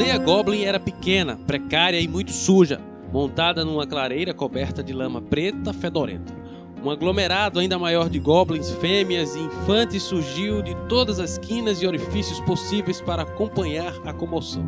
aldeia 0.00 0.16
Goblin 0.16 0.62
era 0.62 0.80
pequena, 0.80 1.36
precária 1.46 2.00
e 2.00 2.08
muito 2.08 2.32
suja, 2.32 2.80
montada 3.12 3.66
numa 3.66 3.86
clareira 3.86 4.32
coberta 4.32 4.82
de 4.82 4.94
lama 4.94 5.20
preta 5.20 5.74
fedorenta. 5.74 6.34
Um 6.82 6.88
aglomerado 6.88 7.60
ainda 7.60 7.78
maior 7.78 8.08
de 8.08 8.18
goblins, 8.18 8.70
fêmeas 8.70 9.36
e 9.36 9.40
infantes 9.40 10.02
surgiu 10.02 10.62
de 10.62 10.74
todas 10.88 11.20
as 11.20 11.36
quinas 11.36 11.82
e 11.82 11.86
orifícios 11.86 12.40
possíveis 12.40 13.02
para 13.02 13.24
acompanhar 13.24 13.92
a 14.06 14.14
comoção. 14.14 14.66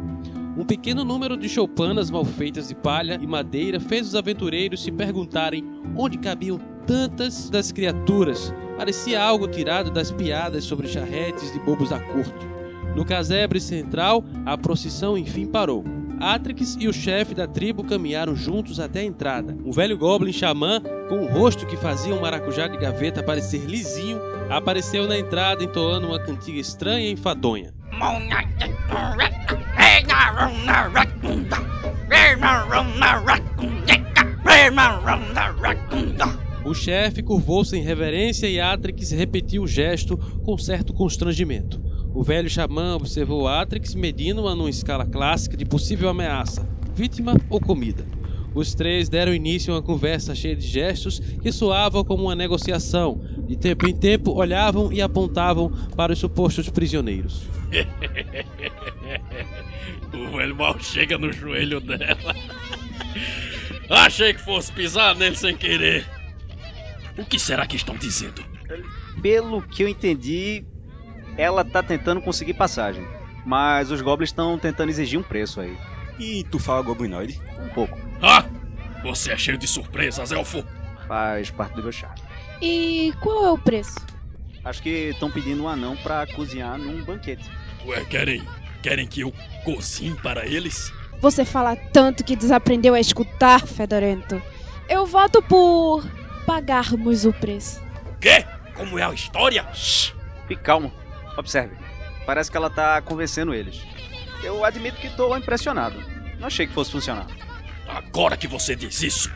Um 0.54 0.66
pequeno 0.66 1.02
número 1.02 1.34
de 1.34 1.48
choupanas 1.48 2.10
mal 2.10 2.26
feitas 2.26 2.68
de 2.68 2.74
palha 2.74 3.18
e 3.18 3.26
madeira 3.26 3.80
fez 3.80 4.08
os 4.08 4.14
aventureiros 4.14 4.82
se 4.82 4.92
perguntarem 4.92 5.64
onde 5.96 6.18
cabiam 6.18 6.60
tantas 6.86 7.48
das 7.48 7.72
criaturas. 7.72 8.52
Parecia 8.76 9.22
algo 9.22 9.48
tirado 9.48 9.90
das 9.90 10.10
piadas 10.10 10.64
sobre 10.64 10.88
charretes 10.88 11.50
de 11.54 11.58
bobos 11.60 11.88
da 11.88 11.98
corte. 11.98 12.51
No 12.94 13.04
casebre 13.04 13.60
central, 13.60 14.24
a 14.44 14.56
procissão 14.56 15.16
enfim 15.16 15.46
parou. 15.46 15.84
Atrix 16.20 16.76
e 16.78 16.86
o 16.86 16.92
chefe 16.92 17.34
da 17.34 17.48
tribo 17.48 17.82
caminharam 17.82 18.36
juntos 18.36 18.78
até 18.78 19.00
a 19.00 19.04
entrada. 19.04 19.56
Um 19.64 19.72
velho 19.72 19.98
goblin 19.98 20.32
xamã, 20.32 20.80
com 21.08 21.16
um 21.16 21.26
rosto 21.26 21.66
que 21.66 21.76
fazia 21.76 22.14
um 22.14 22.20
maracujá 22.20 22.68
de 22.68 22.78
gaveta 22.78 23.22
parecer 23.22 23.64
lisinho, 23.64 24.20
apareceu 24.48 25.08
na 25.08 25.18
entrada 25.18 25.64
entoando 25.64 26.06
uma 26.06 26.20
cantiga 26.20 26.60
estranha 26.60 27.08
e 27.08 27.12
enfadonha. 27.12 27.72
O 36.64 36.74
chefe 36.74 37.22
curvou-se 37.22 37.76
em 37.76 37.82
reverência 37.82 38.46
e 38.46 38.60
Atrix 38.60 39.10
repetiu 39.10 39.62
o 39.62 39.66
gesto 39.66 40.16
com 40.44 40.56
certo 40.56 40.94
constrangimento. 40.94 41.82
O 42.14 42.22
velho 42.22 42.48
xamã 42.48 42.94
observou 42.94 43.48
Atrix 43.48 43.94
medindo-a 43.94 44.54
numa 44.54 44.68
escala 44.68 45.06
clássica 45.06 45.56
de 45.56 45.64
possível 45.64 46.08
ameaça, 46.08 46.68
vítima 46.94 47.34
ou 47.48 47.58
comida. 47.58 48.04
Os 48.54 48.74
três 48.74 49.08
deram 49.08 49.32
início 49.32 49.72
a 49.72 49.76
uma 49.76 49.82
conversa 49.82 50.34
cheia 50.34 50.54
de 50.54 50.66
gestos 50.66 51.18
que 51.18 51.50
soavam 51.50 52.04
como 52.04 52.24
uma 52.24 52.34
negociação. 52.34 53.18
De 53.46 53.56
tempo 53.56 53.88
em 53.88 53.96
tempo 53.96 54.32
olhavam 54.32 54.92
e 54.92 55.00
apontavam 55.00 55.70
para 55.96 56.12
os 56.12 56.18
supostos 56.18 56.68
prisioneiros. 56.68 57.44
o 60.12 60.36
velho 60.36 60.54
mal 60.54 60.78
chega 60.80 61.16
no 61.16 61.32
joelho 61.32 61.80
dela. 61.80 62.36
Achei 63.88 64.34
que 64.34 64.40
fosse 64.40 64.70
pisar 64.70 65.16
nele 65.16 65.36
sem 65.36 65.56
querer. 65.56 66.04
O 67.16 67.24
que 67.24 67.38
será 67.38 67.66
que 67.66 67.76
estão 67.76 67.96
dizendo? 67.96 68.44
Pelo 69.22 69.62
que 69.62 69.82
eu 69.82 69.88
entendi, 69.88 70.64
ela 71.36 71.64
tá 71.64 71.82
tentando 71.82 72.20
conseguir 72.20 72.54
passagem. 72.54 73.06
Mas 73.44 73.90
os 73.90 74.00
goblins 74.00 74.30
estão 74.30 74.58
tentando 74.58 74.90
exigir 74.90 75.18
um 75.18 75.22
preço 75.22 75.60
aí. 75.60 75.76
E 76.18 76.44
tu 76.44 76.58
fala 76.58 76.82
goblinoide? 76.82 77.40
Um 77.58 77.68
pouco. 77.68 77.98
Ah! 78.20 78.44
Você 79.02 79.32
é 79.32 79.36
cheio 79.36 79.58
de 79.58 79.66
surpresas, 79.66 80.30
elfo! 80.30 80.64
Faz 81.08 81.50
parte 81.50 81.74
do 81.74 81.82
meu 81.82 81.90
charme. 81.90 82.20
E 82.60 83.12
qual 83.20 83.44
é 83.44 83.50
o 83.50 83.58
preço? 83.58 83.96
Acho 84.64 84.80
que 84.80 85.10
estão 85.10 85.30
pedindo 85.30 85.64
um 85.64 85.68
anão 85.68 85.96
pra 85.96 86.24
cozinhar 86.28 86.78
num 86.78 87.02
banquete. 87.02 87.50
Ué, 87.84 88.04
querem. 88.04 88.46
querem 88.80 89.06
que 89.06 89.22
eu 89.22 89.32
cozinhe 89.64 90.14
para 90.14 90.46
eles? 90.46 90.92
Você 91.20 91.44
fala 91.44 91.74
tanto 91.74 92.22
que 92.22 92.36
desaprendeu 92.36 92.94
a 92.94 93.00
escutar, 93.00 93.66
Fedorento. 93.66 94.40
Eu 94.88 95.04
voto 95.04 95.42
por 95.42 96.04
pagarmos 96.46 97.24
o 97.24 97.32
preço. 97.32 97.82
Quê? 98.20 98.44
Como 98.74 98.98
é 98.98 99.02
a 99.02 99.12
história? 99.12 99.66
Shhh! 99.74 100.14
Fique 100.46 100.62
calmo. 100.62 100.92
Observe. 101.36 101.76
Parece 102.26 102.50
que 102.50 102.56
ela 102.56 102.70
tá 102.70 103.00
convencendo 103.02 103.54
eles. 103.54 103.80
Eu 104.42 104.64
admito 104.64 105.00
que 105.00 105.10
tô 105.10 105.36
impressionado. 105.36 105.96
Não 106.38 106.46
achei 106.46 106.66
que 106.66 106.72
fosse 106.72 106.90
funcionar. 106.90 107.26
Agora 107.88 108.36
que 108.36 108.46
você 108.46 108.74
diz 108.74 109.02
isso. 109.02 109.32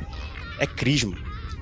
É 0.58 0.66
crisma. 0.66 1.16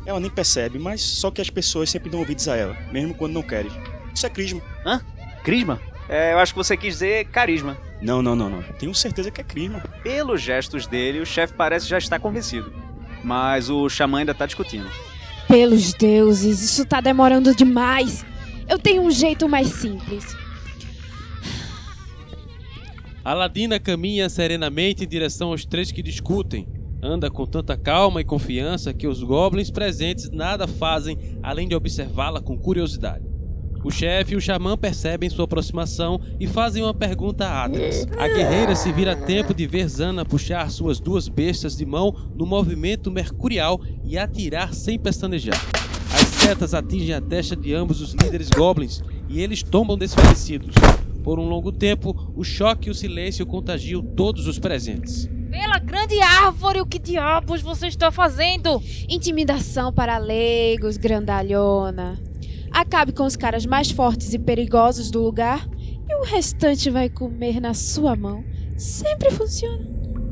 Ela 0.07 0.21
nem 0.21 0.31
percebe, 0.31 0.79
mas 0.79 1.01
só 1.01 1.31
que 1.31 1.41
as 1.41 1.51
pessoas 1.51 1.91
sempre 1.91 2.11
dão 2.11 2.21
ouvidos 2.21 2.47
a 2.49 2.57
ela, 2.57 2.77
mesmo 2.93 3.15
quando 3.15 3.33
não 3.33 3.43
querem. 3.43 3.71
Isso 4.15 4.27
é 4.27 4.31
crisma. 4.31 4.61
Hã? 4.85 5.01
Crisma? 5.43 5.81
É, 6.09 6.33
eu 6.33 6.39
acho 6.39 6.53
que 6.53 6.59
você 6.59 6.77
quis 6.77 6.95
dizer 6.95 7.27
carisma. 7.27 7.77
Não, 8.03 8.21
não, 8.21 8.37
não, 8.37 8.51
não. 8.51 8.63
Tenho 8.79 8.95
certeza 8.95 9.31
que 9.31 9.41
é 9.41 9.45
crisma. 9.45 9.83
Pelos 10.03 10.41
gestos 10.43 10.87
dele, 10.87 11.21
o 11.21 11.27
chefe 11.27 11.55
parece 11.55 11.89
já 11.89 11.97
estar 11.97 12.19
convencido. 12.19 12.73
Mas 13.23 13.71
o 13.71 13.89
xamã 13.89 14.19
ainda 14.19 14.35
tá 14.35 14.45
discutindo. 14.45 14.89
Pelos 15.49 15.95
deuses, 15.95 16.63
isso 16.63 16.85
tá 16.85 17.01
demorando 17.01 17.55
demais. 17.55 18.25
Eu 18.69 18.79
tenho 18.79 19.03
um 19.03 19.11
jeito 19.11 19.49
mais 19.49 19.69
simples. 19.69 20.37
Aladina 23.25 23.79
caminha 23.81 24.29
serenamente 24.29 25.05
em 25.05 25.09
direção 25.09 25.51
aos 25.51 25.65
três 25.65 25.91
que 25.91 26.03
discutem. 26.03 26.69
Anda 27.03 27.31
com 27.31 27.47
tanta 27.47 27.77
calma 27.77 28.21
e 28.21 28.25
confiança 28.25 28.95
que 28.95 29.07
os 29.07 29.23
goblins 29.23 29.71
presentes 29.71 30.31
nada 30.31 30.67
fazem 30.67 31.39
além 31.43 31.69
de 31.69 31.75
observá-la 31.75 32.41
com 32.41 32.59
curiosidade. 32.59 33.25
O 33.85 33.91
chefe 33.91 34.33
e 34.33 34.37
o 34.37 34.41
xamã 34.41 34.79
percebem 34.79 35.29
sua 35.29 35.45
aproximação 35.45 36.19
e 36.41 36.47
fazem 36.47 36.83
uma 36.83 36.95
pergunta 36.95 37.45
a 37.45 37.67
Atlas. 37.67 38.07
A 38.19 38.27
guerreira 38.29 38.75
se 38.75 38.91
vira 38.91 39.13
a 39.13 39.17
tempo 39.17 39.53
de 39.53 39.67
ver 39.67 39.87
Zana 39.89 40.25
puxar 40.25 40.71
suas 40.71 40.99
duas 40.99 41.29
bestas 41.29 41.77
de 41.77 41.85
mão 41.85 42.15
no 42.35 42.47
movimento 42.47 43.11
mercurial 43.11 43.79
e 44.03 44.17
atirar 44.17 44.73
sem 44.73 44.99
pestanejar. 44.99 45.61
As 46.45 46.49
setas 46.49 46.75
atingem 46.75 47.15
a 47.15 47.23
testa 47.23 47.57
de 47.57 47.73
ambos 47.73 48.03
os 48.03 48.13
líderes 48.13 48.51
goblins 48.51 49.03
e 49.31 49.41
eles 49.41 49.63
tombam 49.63 49.97
desfalecidos. 49.97 50.75
Por 51.23 51.39
um 51.39 51.49
longo 51.49 51.73
tempo, 51.73 52.15
o 52.37 52.45
choque 52.45 52.89
e 52.89 52.91
o 52.91 52.95
silêncio 52.95 53.47
contagiam 53.47 54.03
todos 54.03 54.47
os 54.47 54.59
presentes. 54.59 55.27
Pela 55.51 55.79
grande 55.79 56.21
árvore, 56.21 56.83
o 56.83 56.87
que 56.87 56.99
diabos 56.99 57.63
você 57.63 57.87
está 57.87 58.11
fazendo? 58.11 58.79
Intimidação 59.09 59.91
para 59.91 60.19
leigos, 60.19 60.99
grandalhona. 60.99 62.21
Acabe 62.71 63.13
com 63.13 63.25
os 63.25 63.37
caras 63.37 63.65
mais 63.65 63.91
fortes 63.91 64.35
e 64.35 64.39
perigosos 64.39 65.11
do 65.11 65.23
lugar 65.23 65.67
e 66.07 66.15
o 66.15 66.25
restante 66.25 66.91
vai 66.91 67.09
comer 67.09 67.59
na 67.59 67.73
sua 67.73 68.15
mão. 68.15 68.45
Sempre 68.77 69.31
funciona. 69.31 69.87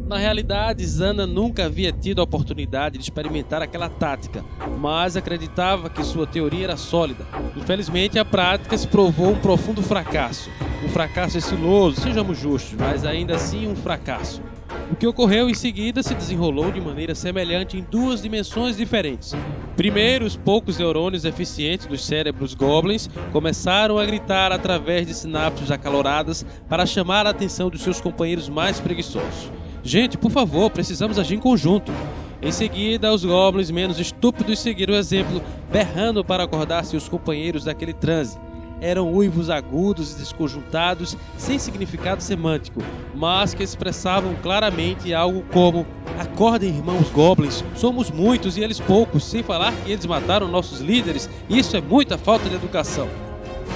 Na 0.06 0.18
realidade, 0.18 0.84
Zana 0.84 1.26
nunca 1.26 1.66
havia 1.66 1.92
tido 1.92 2.20
a 2.20 2.24
oportunidade 2.24 2.98
de 2.98 3.04
experimentar 3.04 3.62
aquela 3.62 3.88
tática, 3.88 4.44
mas 4.78 5.16
acreditava 5.16 5.88
que 5.88 6.04
sua 6.04 6.26
teoria 6.26 6.64
era 6.64 6.76
sólida. 6.76 7.24
Infelizmente, 7.56 8.18
a 8.18 8.24
prática 8.24 8.76
se 8.76 8.86
provou 8.86 9.30
um 9.30 9.38
profundo 9.38 9.80
fracasso. 9.82 10.50
Um 10.84 10.88
fracasso 10.88 11.38
estiloso, 11.38 12.00
sejamos 12.00 12.38
justos, 12.38 12.74
mas 12.78 13.04
ainda 13.04 13.36
assim 13.36 13.66
um 13.68 13.76
fracasso. 13.76 14.42
O 14.90 14.96
que 14.96 15.06
ocorreu 15.06 15.48
em 15.48 15.54
seguida 15.54 16.02
se 16.02 16.14
desenrolou 16.14 16.70
de 16.70 16.80
maneira 16.80 17.14
semelhante 17.14 17.78
em 17.78 17.82
duas 17.82 18.20
dimensões 18.20 18.76
diferentes. 18.76 19.32
Primeiro, 19.76 20.26
os 20.26 20.36
poucos 20.36 20.78
neurônios 20.78 21.24
eficientes 21.24 21.86
dos 21.86 22.04
cérebros 22.04 22.52
goblins 22.54 23.08
começaram 23.32 23.98
a 23.98 24.04
gritar 24.04 24.52
através 24.52 25.06
de 25.06 25.14
sinapses 25.14 25.70
acaloradas 25.70 26.44
para 26.68 26.84
chamar 26.84 27.26
a 27.26 27.30
atenção 27.30 27.70
dos 27.70 27.80
seus 27.80 28.00
companheiros 28.00 28.48
mais 28.48 28.80
preguiçosos. 28.80 29.50
Gente, 29.82 30.16
por 30.16 30.30
favor, 30.30 30.70
precisamos 30.70 31.18
agir 31.18 31.34
em 31.34 31.40
conjunto. 31.40 31.92
Em 32.40 32.52
seguida, 32.52 33.12
os 33.12 33.24
goblins 33.24 33.70
menos 33.70 33.98
estúpidos 33.98 34.58
seguiram 34.58 34.94
o 34.94 34.96
exemplo, 34.96 35.42
berrando 35.70 36.24
para 36.24 36.44
acordar 36.44 36.84
seus 36.84 37.08
companheiros 37.08 37.64
daquele 37.64 37.92
transe 37.92 38.38
eram 38.82 39.12
uivos 39.14 39.48
agudos 39.48 40.12
e 40.12 40.18
desconjuntados, 40.18 41.16
sem 41.38 41.56
significado 41.58 42.20
semântico, 42.20 42.82
mas 43.14 43.54
que 43.54 43.62
expressavam 43.62 44.34
claramente 44.42 45.14
algo 45.14 45.44
como: 45.52 45.86
Acordem, 46.18 46.70
irmãos 46.70 47.08
goblins, 47.10 47.64
somos 47.76 48.10
muitos 48.10 48.56
e 48.56 48.60
eles 48.60 48.80
poucos, 48.80 49.24
sem 49.24 49.42
falar 49.42 49.72
que 49.84 49.92
eles 49.92 50.04
mataram 50.04 50.48
nossos 50.48 50.80
líderes, 50.80 51.30
isso 51.48 51.76
é 51.76 51.80
muita 51.80 52.18
falta 52.18 52.48
de 52.48 52.56
educação. 52.56 53.08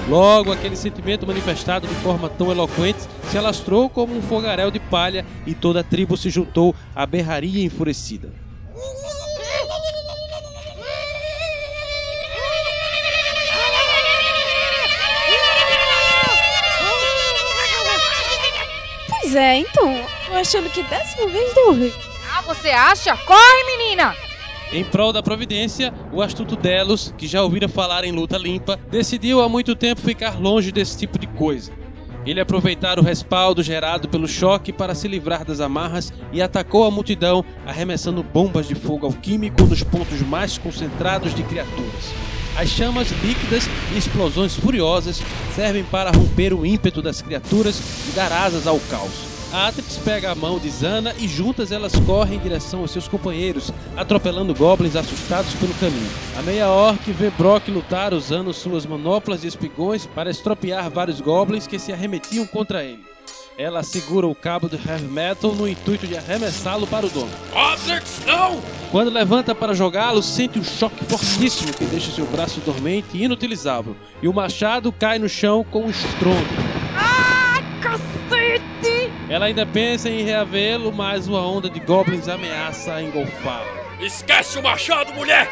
Logo, 0.07 0.53
aquele 0.53 0.77
sentimento 0.77 1.27
manifestado 1.27 1.85
de 1.85 1.93
forma 1.95 2.29
tão 2.29 2.49
eloquente 2.49 2.99
se 3.29 3.37
alastrou 3.37 3.89
como 3.89 4.15
um 4.15 4.21
fogaréu 4.21 4.71
de 4.71 4.79
palha 4.79 5.25
e 5.45 5.53
toda 5.53 5.81
a 5.81 5.83
tribo 5.83 6.15
se 6.15 6.29
juntou 6.29 6.73
à 6.95 7.05
berraria 7.05 7.65
enfurecida. 7.65 8.31
Pois 19.09 19.35
é, 19.35 19.57
então, 19.57 20.05
achando 20.31 20.69
que 20.69 20.83
dessa 20.83 21.27
vez 21.27 21.53
deu 21.53 21.73
ruim. 21.73 21.93
Ah, 22.31 22.41
você 22.43 22.69
acha? 22.69 23.17
Corre, 23.17 23.77
menina! 23.77 24.26
Em 24.71 24.83
prol 24.83 25.13
da 25.13 25.23
providência, 25.23 25.93
o 26.11 26.21
astuto 26.21 26.55
Delos, 26.57 27.13
que 27.17 27.25
já 27.25 27.41
ouvira 27.41 27.69
falar 27.69 28.03
em 28.03 28.11
luta 28.11 28.37
limpa, 28.37 28.77
decidiu 28.91 29.41
há 29.41 29.47
muito 29.47 29.75
tempo 29.75 30.01
ficar 30.01 30.39
longe 30.39 30.73
desse 30.73 30.97
tipo 30.97 31.17
de 31.17 31.25
coisa. 31.25 31.71
Ele 32.25 32.41
aproveitara 32.41 32.99
o 32.99 33.03
respaldo 33.03 33.63
gerado 33.63 34.09
pelo 34.09 34.27
choque 34.27 34.73
para 34.73 34.93
se 34.93 35.07
livrar 35.07 35.45
das 35.45 35.61
amarras 35.61 36.11
e 36.33 36.41
atacou 36.41 36.83
a 36.83 36.91
multidão, 36.91 37.45
arremessando 37.65 38.21
bombas 38.21 38.67
de 38.67 38.75
fogo 38.75 39.05
alquímico 39.05 39.63
nos 39.63 39.81
pontos 39.83 40.21
mais 40.21 40.57
concentrados 40.57 41.33
de 41.33 41.43
criaturas. 41.43 42.13
As 42.57 42.67
chamas 42.67 43.09
líquidas 43.23 43.69
e 43.93 43.97
explosões 43.97 44.53
furiosas 44.55 45.21
servem 45.55 45.85
para 45.85 46.11
romper 46.11 46.53
o 46.53 46.65
ímpeto 46.65 47.01
das 47.01 47.21
criaturas 47.21 47.79
e 48.09 48.11
dar 48.11 48.33
asas 48.33 48.67
ao 48.67 48.79
caos. 48.89 49.36
Atrix 49.53 49.97
pega 49.97 50.31
a 50.31 50.35
mão 50.35 50.59
de 50.59 50.69
Zana 50.69 51.15
e 51.17 51.27
juntas 51.27 51.71
elas 51.71 51.93
correm 52.05 52.37
em 52.37 52.41
direção 52.41 52.81
aos 52.81 52.91
seus 52.91 53.07
companheiros, 53.07 53.71
atropelando 53.95 54.53
goblins 54.53 54.95
assustados 54.95 55.53
pelo 55.55 55.73
caminho. 55.75 56.09
A 56.37 56.41
meia 56.41 56.69
orc 56.69 57.11
vê 57.13 57.29
Brock 57.29 57.69
lutar 57.69 58.13
usando 58.13 58.53
suas 58.53 58.85
manoplas 58.85 59.43
e 59.43 59.47
espigões 59.47 60.05
para 60.05 60.29
estropiar 60.29 60.89
vários 60.89 61.21
goblins 61.21 61.65
que 61.65 61.79
se 61.79 61.93
arremetiam 61.93 62.45
contra 62.45 62.83
ele. 62.83 63.05
Ela 63.57 63.81
segura 63.81 64.27
o 64.27 64.35
cabo 64.35 64.67
do 64.67 64.75
heavy 64.75 65.07
metal 65.07 65.51
no 65.53 65.67
intuito 65.67 66.05
de 66.05 66.15
arremessá-lo 66.15 66.85
para 66.85 67.07
o 67.07 67.09
dono. 67.09 67.31
Atrix, 67.55 68.21
não! 68.25 68.61
Quando 68.91 69.09
levanta 69.09 69.55
para 69.55 69.73
jogá-lo, 69.73 70.21
sente 70.21 70.59
um 70.59 70.63
choque 70.63 71.03
fortíssimo 71.05 71.73
que 71.73 71.85
deixa 71.85 72.11
seu 72.11 72.25
braço 72.27 72.59
dormente 72.59 73.17
e 73.17 73.23
inutilizável, 73.23 73.95
e 74.21 74.27
o 74.27 74.33
machado 74.33 74.91
cai 74.91 75.17
no 75.17 75.27
chão 75.27 75.65
com 75.71 75.85
um 75.85 75.89
estrondo. 75.89 76.66
Ela 79.29 79.47
ainda 79.47 79.65
pensa 79.65 80.09
em 80.09 80.23
reavê-lo, 80.23 80.91
mas 80.93 81.27
uma 81.27 81.45
onda 81.45 81.69
de 81.69 81.81
goblins 81.81 82.29
ameaça 82.29 83.01
engolfá-lo. 83.01 83.67
Esquece 83.99 84.57
o 84.57 84.63
machado, 84.63 85.13
mulher! 85.13 85.49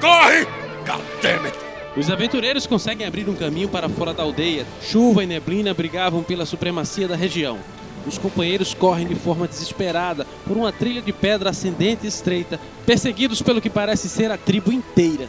Corre! 0.00 0.44
God 0.86 1.02
damn 1.20 1.44
it! 1.44 1.58
Os 1.96 2.08
aventureiros 2.10 2.64
conseguem 2.64 3.04
abrir 3.04 3.28
um 3.28 3.34
caminho 3.34 3.68
para 3.68 3.88
fora 3.88 4.14
da 4.14 4.22
aldeia. 4.22 4.64
Chuva 4.80 5.24
e 5.24 5.26
neblina 5.26 5.74
brigavam 5.74 6.22
pela 6.22 6.46
supremacia 6.46 7.08
da 7.08 7.16
região. 7.16 7.58
Os 8.06 8.16
companheiros 8.16 8.72
correm 8.72 9.08
de 9.08 9.16
forma 9.16 9.48
desesperada 9.48 10.24
por 10.46 10.56
uma 10.56 10.70
trilha 10.70 11.02
de 11.02 11.12
pedra 11.12 11.50
ascendente 11.50 12.04
e 12.04 12.08
estreita, 12.08 12.60
perseguidos 12.86 13.42
pelo 13.42 13.60
que 13.60 13.68
parece 13.68 14.08
ser 14.08 14.30
a 14.30 14.38
tribo 14.38 14.72
inteira. 14.72 15.28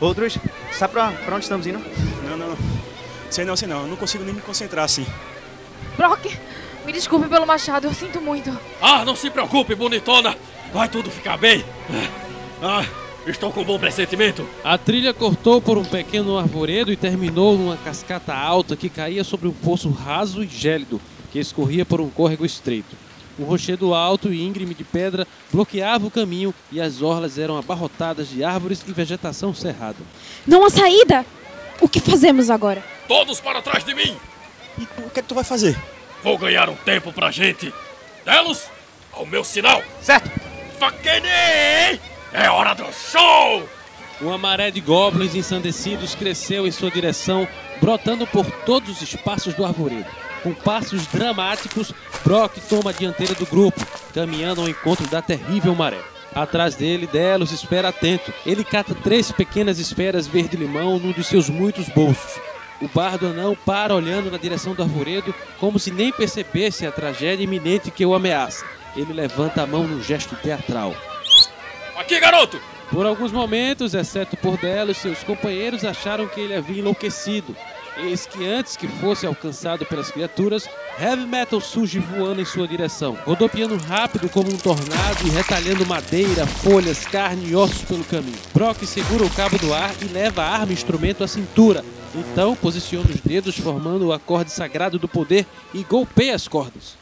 Ô, 0.00 0.14
Drus, 0.14 0.38
sabe 0.70 0.92
pra, 0.92 1.10
pra 1.10 1.34
onde 1.34 1.44
estamos 1.44 1.66
indo? 1.66 1.80
Não, 2.24 2.36
não. 2.36 2.56
Sei 3.28 3.44
não, 3.44 3.56
sei 3.56 3.66
não. 3.66 3.82
Eu 3.82 3.88
não 3.88 3.96
consigo 3.96 4.22
nem 4.22 4.34
me 4.34 4.40
concentrar 4.40 4.84
assim. 4.84 5.04
Brock, 5.96 6.26
me 6.86 6.92
desculpe 6.92 7.28
pelo 7.28 7.46
machado, 7.46 7.86
eu 7.86 7.94
sinto 7.94 8.20
muito. 8.20 8.56
Ah, 8.80 9.04
não 9.04 9.14
se 9.14 9.30
preocupe, 9.30 9.74
bonitona! 9.74 10.36
Vai 10.72 10.88
tudo 10.88 11.10
ficar 11.10 11.36
bem! 11.36 11.64
Ah, 12.62 12.84
estou 13.26 13.52
com 13.52 13.60
um 13.60 13.64
bom 13.64 13.78
pressentimento! 13.78 14.48
A 14.64 14.78
trilha 14.78 15.12
cortou 15.12 15.60
por 15.60 15.76
um 15.76 15.84
pequeno 15.84 16.38
arvoredo 16.38 16.92
e 16.92 16.96
terminou 16.96 17.56
numa 17.58 17.76
cascata 17.76 18.34
alta 18.34 18.76
que 18.76 18.88
caía 18.88 19.22
sobre 19.22 19.48
um 19.48 19.52
poço 19.52 19.90
raso 19.90 20.42
e 20.42 20.46
gélido 20.46 21.00
que 21.30 21.38
escorria 21.38 21.84
por 21.84 22.00
um 22.00 22.08
córrego 22.08 22.44
estreito. 22.44 22.96
Um 23.38 23.44
rochedo 23.44 23.94
alto 23.94 24.32
e 24.32 24.42
íngreme 24.42 24.74
de 24.74 24.84
pedra 24.84 25.26
bloqueava 25.50 26.06
o 26.06 26.10
caminho 26.10 26.54
e 26.70 26.80
as 26.80 27.00
orlas 27.00 27.38
eram 27.38 27.56
abarrotadas 27.56 28.28
de 28.28 28.44
árvores 28.44 28.84
e 28.86 28.92
vegetação 28.92 29.54
cerrada. 29.54 29.96
Não 30.46 30.64
há 30.64 30.70
saída! 30.70 31.24
O 31.80 31.88
que 31.88 32.00
fazemos 32.00 32.50
agora? 32.50 32.84
Todos 33.08 33.40
para 33.40 33.62
trás 33.62 33.84
de 33.84 33.94
mim! 33.94 34.16
E 34.78 34.82
o 34.82 35.10
que 35.10 35.20
é 35.20 35.22
que 35.22 35.28
tu 35.28 35.34
vai 35.34 35.44
fazer? 35.44 35.76
Vou 36.22 36.38
ganhar 36.38 36.68
um 36.68 36.76
tempo 36.76 37.12
pra 37.12 37.30
gente! 37.30 37.72
Delos, 38.24 38.64
ao 39.12 39.26
meu 39.26 39.44
sinal! 39.44 39.82
Certo! 40.00 40.30
Faquene! 40.78 42.00
É 42.32 42.48
hora 42.48 42.74
do 42.74 42.86
show! 42.92 43.68
Uma 44.20 44.38
maré 44.38 44.70
de 44.70 44.80
goblins 44.80 45.34
ensandecidos 45.34 46.14
cresceu 46.14 46.66
em 46.66 46.70
sua 46.70 46.90
direção, 46.90 47.46
brotando 47.80 48.26
por 48.26 48.48
todos 48.64 48.90
os 48.90 49.02
espaços 49.02 49.54
do 49.54 49.64
arvoredo. 49.64 50.06
Com 50.42 50.54
passos 50.54 51.06
dramáticos, 51.06 51.92
Brock 52.24 52.56
toma 52.68 52.90
a 52.90 52.92
dianteira 52.92 53.34
do 53.34 53.46
grupo, 53.46 53.84
caminhando 54.14 54.60
ao 54.60 54.68
encontro 54.68 55.06
da 55.08 55.20
terrível 55.20 55.74
maré. 55.74 56.00
Atrás 56.34 56.74
dele, 56.74 57.06
Delos 57.06 57.52
espera 57.52 57.88
atento. 57.88 58.32
Ele 58.46 58.64
cata 58.64 58.94
três 58.94 59.30
pequenas 59.30 59.78
esferas 59.78 60.26
verde-limão 60.26 60.98
num 60.98 61.12
de 61.12 61.22
seus 61.22 61.50
muitos 61.50 61.88
bolsos. 61.88 62.40
O 62.82 62.88
bardo 62.88 63.28
anão 63.28 63.56
para 63.64 63.94
olhando 63.94 64.28
na 64.28 64.36
direção 64.36 64.74
do 64.74 64.82
arvoredo, 64.82 65.32
como 65.60 65.78
se 65.78 65.92
nem 65.92 66.10
percebesse 66.10 66.84
a 66.84 66.90
tragédia 66.90 67.44
iminente 67.44 67.92
que 67.92 68.04
o 68.04 68.12
ameaça. 68.12 68.66
Ele 68.96 69.12
levanta 69.12 69.62
a 69.62 69.66
mão 69.66 69.86
num 69.86 70.02
gesto 70.02 70.34
teatral. 70.34 70.92
Aqui, 71.96 72.18
garoto! 72.18 72.60
Por 72.90 73.06
alguns 73.06 73.30
momentos, 73.30 73.94
exceto 73.94 74.36
por 74.36 74.58
Delos, 74.58 74.98
seus 74.98 75.22
companheiros 75.22 75.84
acharam 75.84 76.26
que 76.26 76.40
ele 76.40 76.56
havia 76.56 76.80
enlouquecido. 76.80 77.56
Eis 77.96 78.26
que 78.26 78.44
antes 78.44 78.76
que 78.76 78.88
fosse 78.88 79.26
alcançado 79.26 79.86
pelas 79.86 80.10
criaturas, 80.10 80.68
Heavy 81.00 81.24
Metal 81.24 81.60
surge 81.60 82.00
voando 82.00 82.40
em 82.40 82.44
sua 82.44 82.66
direção, 82.66 83.16
rodopiando 83.24 83.76
rápido 83.76 84.28
como 84.28 84.52
um 84.52 84.56
tornado 84.56 85.24
e 85.24 85.30
retalhando 85.30 85.86
madeira, 85.86 86.46
folhas, 86.46 87.04
carne 87.04 87.50
e 87.50 87.54
ossos 87.54 87.82
pelo 87.82 88.02
caminho. 88.04 88.38
Brock 88.52 88.84
segura 88.84 89.24
o 89.24 89.30
cabo 89.30 89.56
do 89.58 89.72
ar 89.72 89.94
e 90.02 90.06
leva 90.06 90.42
a 90.42 90.50
arma 90.50 90.72
e 90.72 90.74
instrumento 90.74 91.22
à 91.22 91.28
cintura. 91.28 91.84
Então 92.14 92.54
posiciona 92.54 93.08
os 93.08 93.20
dedos 93.20 93.56
formando 93.56 94.06
o 94.06 94.12
acorde 94.12 94.50
sagrado 94.50 94.98
do 94.98 95.08
poder 95.08 95.46
e 95.72 95.82
golpeia 95.82 96.34
as 96.34 96.46
cordas. 96.46 96.96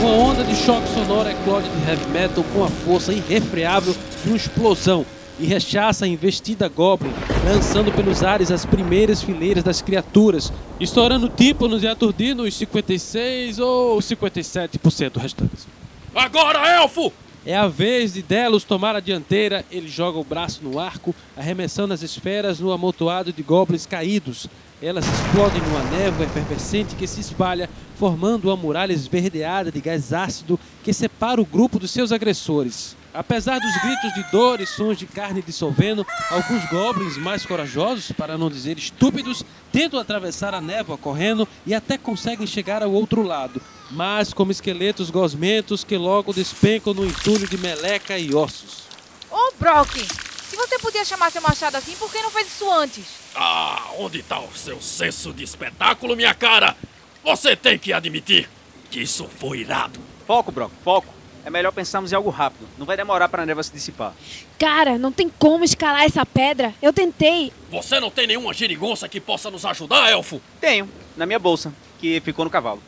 Uma 0.00 0.10
onda 0.10 0.42
de 0.42 0.56
choque 0.56 0.88
sonoro 0.88 1.28
eclode 1.28 1.68
de 1.68 1.88
heavy 1.88 2.06
metal 2.08 2.44
com 2.52 2.64
a 2.64 2.68
força 2.68 3.12
irrefreável 3.12 3.94
de 4.24 4.30
uma 4.30 4.36
explosão 4.36 5.06
e 5.38 5.46
rechaça 5.46 6.04
a 6.04 6.08
investida 6.08 6.68
Goblin, 6.68 7.12
lançando 7.44 7.92
pelos 7.92 8.22
ares 8.22 8.50
as 8.50 8.66
primeiras 8.66 9.22
fileiras 9.22 9.62
das 9.62 9.80
criaturas, 9.80 10.52
estourando 10.80 11.28
tímpanos 11.28 11.82
e 11.82 11.86
aturdindo 11.86 12.42
os 12.42 12.54
56 12.54 13.58
ou 13.58 13.98
57% 13.98 15.18
restantes. 15.18 15.66
Agora, 16.14 16.66
elfo! 16.68 17.12
É 17.44 17.56
a 17.56 17.66
vez 17.66 18.12
de 18.12 18.22
Delos 18.22 18.62
tomar 18.62 18.94
a 18.94 19.00
dianteira, 19.00 19.64
ele 19.68 19.88
joga 19.88 20.16
o 20.16 20.22
braço 20.22 20.60
no 20.62 20.78
arco, 20.78 21.12
arremessando 21.36 21.92
as 21.92 22.00
esferas 22.00 22.60
no 22.60 22.70
amontoado 22.70 23.32
de 23.32 23.42
goblins 23.42 23.84
caídos. 23.84 24.46
Elas 24.80 25.04
explodem 25.04 25.60
numa 25.60 25.82
névoa 25.90 26.24
efervescente 26.24 26.94
que 26.94 27.06
se 27.06 27.20
espalha, 27.20 27.68
formando 27.96 28.44
uma 28.44 28.56
muralha 28.56 28.92
esverdeada 28.92 29.72
de 29.72 29.80
gás 29.80 30.12
ácido 30.12 30.58
que 30.84 30.92
separa 30.92 31.40
o 31.40 31.44
grupo 31.44 31.80
dos 31.80 31.90
seus 31.90 32.12
agressores. 32.12 32.96
Apesar 33.12 33.58
dos 33.58 33.76
gritos 33.82 34.14
de 34.14 34.22
dor 34.30 34.60
e 34.60 34.66
sons 34.66 34.96
de 34.96 35.06
carne 35.06 35.42
dissolvendo, 35.42 36.06
alguns 36.30 36.64
goblins 36.70 37.16
mais 37.16 37.44
corajosos, 37.44 38.12
para 38.12 38.38
não 38.38 38.48
dizer 38.48 38.78
estúpidos, 38.78 39.44
tentam 39.72 39.98
atravessar 39.98 40.54
a 40.54 40.60
névoa 40.60 40.96
correndo 40.96 41.46
e 41.66 41.74
até 41.74 41.98
conseguem 41.98 42.46
chegar 42.46 42.84
ao 42.84 42.92
outro 42.92 43.22
lado, 43.22 43.60
mas 43.92 44.32
como 44.32 44.50
esqueletos 44.50 45.10
gosmentos 45.10 45.84
que 45.84 45.96
logo 45.96 46.32
despencam 46.32 46.94
no 46.94 47.04
entulho 47.04 47.46
de 47.46 47.58
meleca 47.58 48.18
e 48.18 48.34
ossos. 48.34 48.84
Ô, 49.30 49.52
Brock, 49.58 49.94
se 49.96 50.56
você 50.56 50.78
podia 50.78 51.04
chamar 51.04 51.30
seu 51.30 51.42
machado 51.42 51.76
assim, 51.76 51.94
por 51.96 52.10
que 52.10 52.20
não 52.22 52.30
fez 52.30 52.46
isso 52.46 52.70
antes? 52.70 53.04
Ah, 53.34 53.90
onde 53.98 54.22
tá 54.22 54.40
o 54.40 54.52
seu 54.54 54.80
senso 54.80 55.32
de 55.32 55.44
espetáculo, 55.44 56.16
minha 56.16 56.34
cara? 56.34 56.76
Você 57.22 57.54
tem 57.54 57.78
que 57.78 57.92
admitir 57.92 58.48
que 58.90 59.00
isso 59.00 59.28
foi 59.38 59.58
irado. 59.58 60.00
Foco, 60.26 60.50
Brock, 60.50 60.72
foco. 60.82 61.12
É 61.44 61.50
melhor 61.50 61.72
pensarmos 61.72 62.12
em 62.12 62.14
algo 62.14 62.30
rápido. 62.30 62.68
Não 62.78 62.86
vai 62.86 62.96
demorar 62.96 63.28
pra 63.28 63.44
névoa 63.44 63.62
se 63.64 63.72
dissipar. 63.72 64.14
Cara, 64.58 64.96
não 64.96 65.10
tem 65.10 65.28
como 65.28 65.64
escalar 65.64 66.04
essa 66.04 66.24
pedra. 66.24 66.72
Eu 66.80 66.92
tentei. 66.92 67.52
Você 67.70 67.98
não 67.98 68.10
tem 68.10 68.28
nenhuma 68.28 68.54
geringonça 68.54 69.08
que 69.08 69.20
possa 69.20 69.50
nos 69.50 69.66
ajudar, 69.66 70.10
elfo? 70.10 70.40
Tenho, 70.60 70.88
na 71.16 71.26
minha 71.26 71.40
bolsa, 71.40 71.74
que 71.98 72.20
ficou 72.20 72.44
no 72.44 72.50
cavalo. 72.50 72.80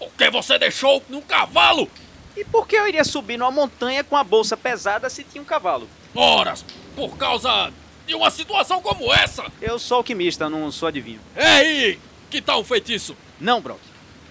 O 0.00 0.08
que 0.08 0.30
você 0.30 0.58
deixou 0.58 1.02
num 1.08 1.20
cavalo? 1.20 1.88
E 2.36 2.44
por 2.44 2.66
que 2.66 2.74
eu 2.74 2.88
iria 2.88 3.04
subir 3.04 3.36
numa 3.36 3.50
montanha 3.50 4.02
com 4.02 4.16
a 4.16 4.24
bolsa 4.24 4.56
pesada 4.56 5.10
se 5.10 5.22
tinha 5.22 5.42
um 5.42 5.44
cavalo? 5.44 5.88
Horas, 6.14 6.64
por 6.96 7.16
causa 7.18 7.70
de 8.06 8.14
uma 8.14 8.30
situação 8.30 8.80
como 8.80 9.12
essa. 9.12 9.44
Eu 9.60 9.78
sou 9.78 9.98
alquimista, 9.98 10.48
não 10.48 10.72
sou 10.72 10.88
adivinho. 10.88 11.20
Ei, 11.36 11.98
que 12.30 12.40
tal 12.40 12.60
um 12.60 12.64
feitiço? 12.64 13.14
Não, 13.38 13.60
Brock. 13.60 13.80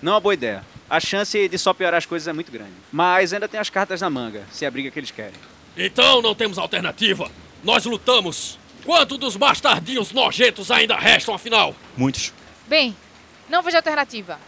Não 0.01 0.13
é 0.13 0.15
uma 0.15 0.21
boa 0.21 0.33
ideia. 0.33 0.65
A 0.89 0.99
chance 0.99 1.47
de 1.47 1.57
só 1.57 1.71
piorar 1.71 1.99
as 1.99 2.05
coisas 2.05 2.27
é 2.27 2.33
muito 2.33 2.51
grande. 2.51 2.73
Mas 2.91 3.31
ainda 3.31 3.47
tem 3.47 3.59
as 3.59 3.69
cartas 3.69 4.01
na 4.01 4.09
manga, 4.09 4.43
se 4.51 4.65
é 4.65 4.67
a 4.67 4.71
briga 4.71 4.89
que 4.89 4.99
eles 4.99 5.11
querem. 5.11 5.35
Então 5.77 6.21
não 6.21 6.33
temos 6.33 6.57
alternativa. 6.57 7.29
Nós 7.63 7.85
lutamos. 7.85 8.57
Quanto 8.83 9.17
dos 9.17 9.35
bastardinhos 9.35 10.11
nojentos 10.11 10.71
ainda 10.71 10.95
restam, 10.97 11.35
afinal? 11.35 11.75
Muitos. 11.95 12.33
Bem, 12.67 12.95
não 13.47 13.61
vejo 13.61 13.77
alternativa. 13.77 14.39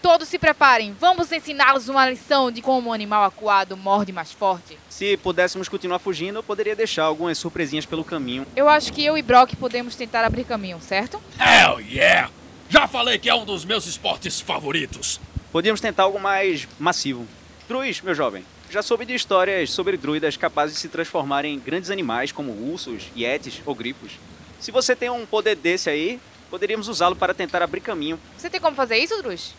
Todos 0.00 0.28
se 0.28 0.38
preparem, 0.38 0.92
vamos 0.92 1.32
ensiná-los 1.32 1.88
uma 1.88 2.08
lição 2.08 2.52
de 2.52 2.62
como 2.62 2.90
um 2.90 2.92
animal 2.92 3.24
acuado 3.24 3.76
morde 3.76 4.12
mais 4.12 4.30
forte. 4.30 4.78
Se 4.88 5.16
pudéssemos 5.16 5.68
continuar 5.68 5.98
fugindo, 5.98 6.38
eu 6.38 6.42
poderia 6.42 6.76
deixar 6.76 7.04
algumas 7.04 7.36
surpresinhas 7.36 7.84
pelo 7.84 8.04
caminho. 8.04 8.46
Eu 8.54 8.68
acho 8.68 8.92
que 8.92 9.04
eu 9.04 9.18
e 9.18 9.22
Brock 9.22 9.56
podemos 9.56 9.96
tentar 9.96 10.24
abrir 10.24 10.44
caminho, 10.44 10.80
certo? 10.80 11.20
Hell 11.38 11.80
yeah! 11.80 12.30
Já 12.68 12.86
falei 12.86 13.18
que 13.18 13.28
é 13.28 13.34
um 13.34 13.44
dos 13.44 13.64
meus 13.64 13.86
esportes 13.86 14.40
favoritos. 14.40 15.20
Podíamos 15.50 15.80
tentar 15.80 16.04
algo 16.04 16.20
mais 16.20 16.68
massivo. 16.78 17.26
Druis, 17.66 18.00
meu 18.00 18.14
jovem, 18.14 18.44
já 18.70 18.82
soube 18.82 19.04
de 19.04 19.14
histórias 19.14 19.70
sobre 19.70 19.96
druidas 19.96 20.36
capazes 20.36 20.76
de 20.76 20.80
se 20.80 20.88
transformar 20.88 21.44
em 21.44 21.58
grandes 21.58 21.90
animais 21.90 22.30
como 22.30 22.52
ursos, 22.52 23.04
yetis 23.16 23.60
ou 23.66 23.74
grifos. 23.74 24.12
Se 24.60 24.70
você 24.70 24.94
tem 24.94 25.10
um 25.10 25.26
poder 25.26 25.56
desse 25.56 25.90
aí, 25.90 26.20
poderíamos 26.50 26.86
usá-lo 26.86 27.16
para 27.16 27.34
tentar 27.34 27.62
abrir 27.62 27.80
caminho. 27.80 28.18
Você 28.36 28.48
tem 28.48 28.60
como 28.60 28.76
fazer 28.76 28.96
isso, 28.98 29.20
Drus? 29.22 29.54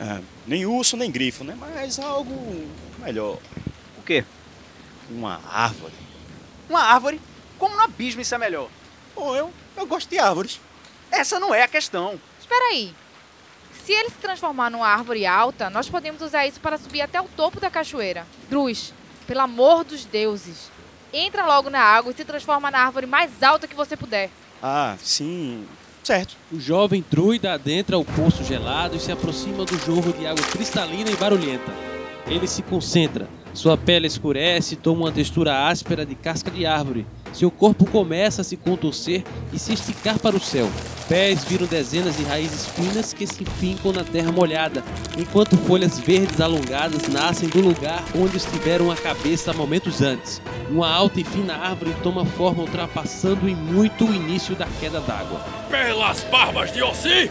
Ah, 0.00 0.20
nem 0.46 0.64
urso, 0.64 0.96
nem 0.96 1.10
grifo, 1.10 1.42
né? 1.44 1.56
Mas 1.58 1.98
algo 1.98 2.68
melhor. 2.98 3.38
O 3.98 4.02
quê? 4.02 4.24
Uma 5.10 5.40
árvore. 5.50 5.94
Uma 6.68 6.82
árvore? 6.82 7.20
Como 7.58 7.74
no 7.74 7.82
abismo 7.82 8.20
isso 8.20 8.34
é 8.34 8.38
melhor? 8.38 8.68
Bom, 9.14 9.34
eu, 9.34 9.52
Eu 9.76 9.86
gosto 9.86 10.08
de 10.08 10.18
árvores. 10.18 10.60
Essa 11.10 11.40
não 11.40 11.54
é 11.54 11.62
a 11.62 11.68
questão. 11.68 12.20
Espera 12.40 12.66
aí. 12.66 12.94
Se 13.84 13.92
ele 13.92 14.10
se 14.10 14.16
transformar 14.16 14.70
numa 14.70 14.86
árvore 14.86 15.24
alta, 15.24 15.70
nós 15.70 15.88
podemos 15.88 16.20
usar 16.20 16.46
isso 16.46 16.60
para 16.60 16.76
subir 16.78 17.00
até 17.00 17.20
o 17.20 17.28
topo 17.28 17.58
da 17.58 17.70
cachoeira. 17.70 18.26
Druz, 18.50 18.92
pelo 19.26 19.40
amor 19.40 19.82
dos 19.82 20.04
deuses, 20.04 20.70
entra 21.12 21.46
logo 21.46 21.70
na 21.70 21.80
água 21.80 22.12
e 22.12 22.14
se 22.14 22.24
transforma 22.24 22.70
na 22.70 22.80
árvore 22.80 23.06
mais 23.06 23.42
alta 23.42 23.66
que 23.66 23.74
você 23.74 23.96
puder. 23.96 24.30
Ah, 24.62 24.96
sim. 25.02 25.66
Certo. 26.08 26.36
O 26.50 26.58
jovem 26.58 27.04
druida 27.10 27.52
adentra 27.52 27.98
o 27.98 28.02
poço 28.02 28.42
gelado 28.42 28.96
e 28.96 28.98
se 28.98 29.12
aproxima 29.12 29.66
do 29.66 29.78
jorro 29.84 30.10
de 30.10 30.26
água 30.26 30.42
cristalina 30.46 31.10
e 31.10 31.16
barulhenta. 31.16 31.70
Ele 32.26 32.46
se 32.46 32.62
concentra. 32.62 33.28
Sua 33.58 33.76
pele 33.76 34.06
escurece 34.06 34.74
e 34.74 34.76
toma 34.76 35.00
uma 35.00 35.10
textura 35.10 35.66
áspera 35.66 36.06
de 36.06 36.14
casca 36.14 36.48
de 36.48 36.64
árvore. 36.64 37.04
Seu 37.32 37.50
corpo 37.50 37.84
começa 37.84 38.42
a 38.42 38.44
se 38.44 38.56
contorcer 38.56 39.24
e 39.52 39.58
se 39.58 39.72
esticar 39.72 40.16
para 40.16 40.36
o 40.36 40.40
céu. 40.40 40.70
Pés 41.08 41.42
viram 41.42 41.66
dezenas 41.66 42.16
de 42.16 42.22
raízes 42.22 42.66
finas 42.66 43.12
que 43.12 43.26
se 43.26 43.44
fincam 43.44 43.92
na 43.92 44.04
terra 44.04 44.30
molhada, 44.30 44.84
enquanto 45.18 45.56
folhas 45.56 45.98
verdes 45.98 46.40
alongadas 46.40 47.08
nascem 47.08 47.48
do 47.48 47.60
lugar 47.60 48.04
onde 48.14 48.36
estiveram 48.36 48.92
a 48.92 48.96
cabeça 48.96 49.52
momentos 49.52 50.02
antes. 50.02 50.40
Uma 50.70 50.88
alta 50.88 51.18
e 51.18 51.24
fina 51.24 51.56
árvore 51.56 51.96
toma 52.00 52.24
forma 52.24 52.62
ultrapassando 52.62 53.48
em 53.48 53.56
muito 53.56 54.04
o 54.04 54.14
início 54.14 54.54
da 54.54 54.68
queda 54.78 55.00
d'água. 55.00 55.40
Pelas 55.68 56.22
barbas 56.30 56.72
de 56.72 56.80
Ossi! 56.80 57.28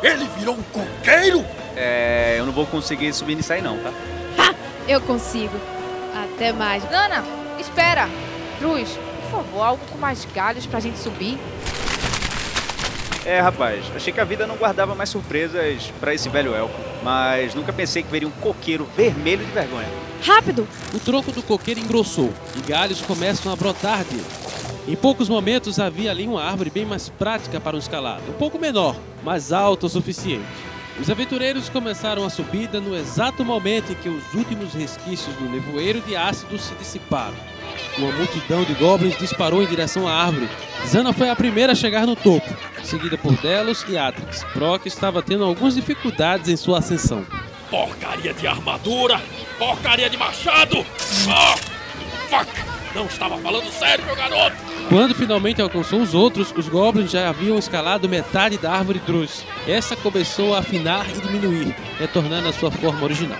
Ele 0.00 0.28
virou 0.38 0.54
um 0.54 0.62
coqueiro? 0.62 1.44
É, 1.74 2.36
eu 2.38 2.46
não 2.46 2.52
vou 2.52 2.66
conseguir 2.66 3.12
subir 3.12 3.34
nisso 3.34 3.52
aí 3.52 3.60
não, 3.60 3.76
tá? 3.78 3.92
Eu 4.90 5.00
consigo. 5.00 5.56
Até 6.12 6.52
mais. 6.52 6.82
Dana, 6.82 7.22
espera! 7.60 8.08
Druz, 8.58 8.98
por 9.22 9.30
favor, 9.30 9.62
algo 9.62 9.86
com 9.88 9.96
mais 9.96 10.26
galhos 10.34 10.66
pra 10.66 10.80
gente 10.80 10.98
subir. 10.98 11.38
É, 13.24 13.38
rapaz, 13.38 13.84
achei 13.94 14.12
que 14.12 14.18
a 14.18 14.24
vida 14.24 14.48
não 14.48 14.56
guardava 14.56 14.92
mais 14.96 15.08
surpresas 15.08 15.92
pra 16.00 16.12
esse 16.12 16.28
velho 16.28 16.56
elfo, 16.56 16.74
mas 17.04 17.54
nunca 17.54 17.72
pensei 17.72 18.02
que 18.02 18.10
veria 18.10 18.26
um 18.26 18.32
coqueiro 18.32 18.84
vermelho 18.96 19.44
de 19.46 19.52
vergonha. 19.52 19.86
Rápido! 20.22 20.66
O 20.92 20.98
tronco 20.98 21.30
do 21.30 21.40
coqueiro 21.40 21.78
engrossou 21.78 22.32
e 22.56 22.68
galhos 22.68 23.00
começam 23.00 23.52
a 23.52 23.54
brotar 23.54 24.02
dele. 24.02 24.26
Em 24.88 24.96
poucos 24.96 25.28
momentos 25.28 25.78
havia 25.78 26.10
ali 26.10 26.26
uma 26.26 26.42
árvore 26.42 26.68
bem 26.68 26.84
mais 26.84 27.08
prática 27.08 27.60
para 27.60 27.76
um 27.76 27.78
escalado, 27.78 28.24
um 28.28 28.32
pouco 28.34 28.58
menor, 28.58 28.96
mas 29.22 29.52
alta 29.52 29.86
o 29.86 29.88
suficiente. 29.88 30.48
Os 30.98 31.08
aventureiros 31.08 31.68
começaram 31.68 32.24
a 32.24 32.30
subida 32.30 32.80
no 32.80 32.96
exato 32.96 33.44
momento 33.44 33.92
em 33.92 33.94
que 33.94 34.08
os 34.08 34.34
últimos 34.34 34.74
resquícios 34.74 35.34
do 35.36 35.48
nevoeiro 35.48 36.00
de 36.00 36.16
ácido 36.16 36.58
se 36.58 36.74
dissiparam. 36.74 37.34
Uma 37.96 38.12
multidão 38.12 38.64
de 38.64 38.74
goblins 38.74 39.16
disparou 39.18 39.62
em 39.62 39.66
direção 39.66 40.06
à 40.06 40.12
árvore. 40.12 40.48
Zana 40.86 41.12
foi 41.12 41.30
a 41.30 41.36
primeira 41.36 41.72
a 41.72 41.76
chegar 41.76 42.06
no 42.06 42.16
topo, 42.16 42.48
seguida 42.82 43.16
por 43.16 43.32
Delos 43.36 43.84
e 43.88 43.96
Atrix. 43.96 44.44
Brock 44.54 44.86
estava 44.86 45.22
tendo 45.22 45.44
algumas 45.44 45.74
dificuldades 45.74 46.48
em 46.48 46.56
sua 46.56 46.78
ascensão. 46.78 47.24
Porcaria 47.70 48.34
de 48.34 48.46
armadura! 48.46 49.20
Porcaria 49.58 50.10
de 50.10 50.16
machado! 50.16 50.84
Ah! 51.28 51.56
Fuck! 52.28 52.50
Não 52.94 53.06
estava 53.06 53.38
falando 53.38 53.70
sério, 53.70 54.04
meu 54.04 54.16
garoto! 54.16 54.69
Quando 54.90 55.14
finalmente 55.14 55.62
alcançou 55.62 56.02
os 56.02 56.14
outros, 56.14 56.52
os 56.56 56.68
goblins 56.68 57.12
já 57.12 57.28
haviam 57.28 57.56
escalado 57.56 58.08
metade 58.08 58.58
da 58.58 58.72
árvore 58.72 58.98
Druz. 58.98 59.46
Essa 59.64 59.94
começou 59.94 60.52
a 60.52 60.58
afinar 60.58 61.08
e 61.08 61.20
diminuir, 61.20 61.76
retornando 61.96 62.48
à 62.48 62.52
sua 62.52 62.72
forma 62.72 63.04
original. 63.04 63.38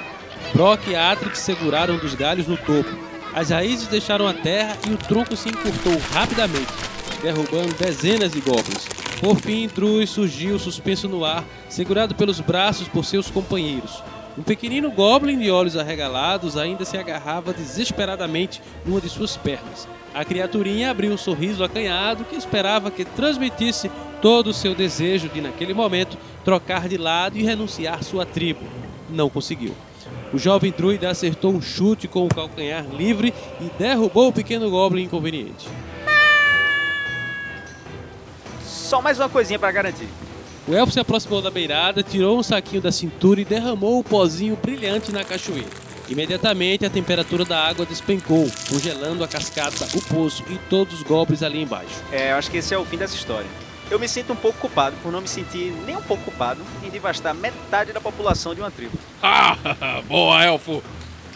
Brock 0.54 0.86
e 0.86 0.94
Atrix 0.94 1.40
seguraram 1.40 1.98
dos 1.98 2.14
galhos 2.14 2.46
no 2.46 2.56
topo. 2.56 2.96
As 3.34 3.50
raízes 3.50 3.88
deixaram 3.88 4.28
a 4.28 4.32
terra 4.32 4.78
e 4.88 4.92
o 4.92 4.96
tronco 4.96 5.36
se 5.36 5.48
encurtou 5.48 5.98
rapidamente, 6.12 6.72
derrubando 7.20 7.74
dezenas 7.74 8.30
de 8.30 8.40
goblins. 8.40 8.86
Por 9.20 9.36
fim, 9.40 9.66
Druz 9.66 10.08
surgiu 10.08 10.56
suspenso 10.56 11.08
no 11.08 11.24
ar, 11.24 11.44
segurado 11.68 12.14
pelos 12.14 12.38
braços 12.38 12.86
por 12.86 13.04
seus 13.04 13.28
companheiros. 13.28 14.00
Um 14.40 14.42
pequenino 14.42 14.90
goblin 14.90 15.38
de 15.38 15.50
olhos 15.50 15.76
arregalados 15.76 16.56
ainda 16.56 16.82
se 16.86 16.96
agarrava 16.96 17.52
desesperadamente 17.52 18.62
numa 18.86 18.98
de 18.98 19.10
suas 19.10 19.36
pernas. 19.36 19.86
A 20.14 20.24
criaturinha 20.24 20.90
abriu 20.90 21.12
um 21.12 21.18
sorriso 21.18 21.62
acanhado 21.62 22.24
que 22.24 22.36
esperava 22.36 22.90
que 22.90 23.04
transmitisse 23.04 23.90
todo 24.22 24.46
o 24.46 24.54
seu 24.54 24.74
desejo 24.74 25.28
de, 25.28 25.42
naquele 25.42 25.74
momento, 25.74 26.16
trocar 26.42 26.88
de 26.88 26.96
lado 26.96 27.36
e 27.36 27.42
renunciar 27.42 28.02
sua 28.02 28.24
tribo. 28.24 28.62
Não 29.10 29.28
conseguiu. 29.28 29.74
O 30.32 30.38
jovem 30.38 30.72
druida 30.74 31.10
acertou 31.10 31.52
um 31.52 31.60
chute 31.60 32.08
com 32.08 32.24
o 32.24 32.34
calcanhar 32.34 32.86
livre 32.96 33.34
e 33.60 33.64
derrubou 33.78 34.28
o 34.28 34.32
pequeno 34.32 34.70
goblin 34.70 35.02
inconveniente. 35.02 35.68
Só 38.64 39.02
mais 39.02 39.18
uma 39.20 39.28
coisinha 39.28 39.58
pra 39.58 39.70
garantir. 39.70 40.08
O 40.70 40.74
elfo 40.76 40.92
se 40.92 41.00
aproximou 41.00 41.42
da 41.42 41.50
beirada, 41.50 42.00
tirou 42.00 42.38
um 42.38 42.44
saquinho 42.44 42.80
da 42.80 42.92
cintura 42.92 43.40
e 43.40 43.44
derramou 43.44 43.98
o 43.98 44.04
pozinho 44.04 44.54
brilhante 44.54 45.10
na 45.10 45.24
cachoeira. 45.24 45.66
Imediatamente 46.08 46.86
a 46.86 46.90
temperatura 46.90 47.44
da 47.44 47.66
água 47.66 47.84
despencou, 47.84 48.48
congelando 48.68 49.24
a 49.24 49.26
cascata, 49.26 49.88
o 49.92 50.00
poço 50.00 50.44
e 50.48 50.56
todos 50.70 50.94
os 50.94 51.02
goblins 51.02 51.42
ali 51.42 51.60
embaixo. 51.60 52.00
É, 52.12 52.30
eu 52.30 52.36
acho 52.36 52.48
que 52.48 52.58
esse 52.58 52.72
é 52.72 52.78
o 52.78 52.84
fim 52.84 52.96
dessa 52.96 53.16
história. 53.16 53.48
Eu 53.90 53.98
me 53.98 54.06
sinto 54.06 54.32
um 54.32 54.36
pouco 54.36 54.60
culpado 54.60 54.94
por 55.02 55.10
não 55.10 55.20
me 55.20 55.26
sentir 55.26 55.72
nem 55.84 55.96
um 55.96 56.02
pouco 56.02 56.22
culpado 56.22 56.62
em 56.84 56.88
devastar 56.88 57.34
metade 57.34 57.92
da 57.92 58.00
população 58.00 58.54
de 58.54 58.60
uma 58.60 58.70
tribo. 58.70 58.96
Ah, 59.20 59.56
boa, 60.06 60.40
elfo! 60.44 60.80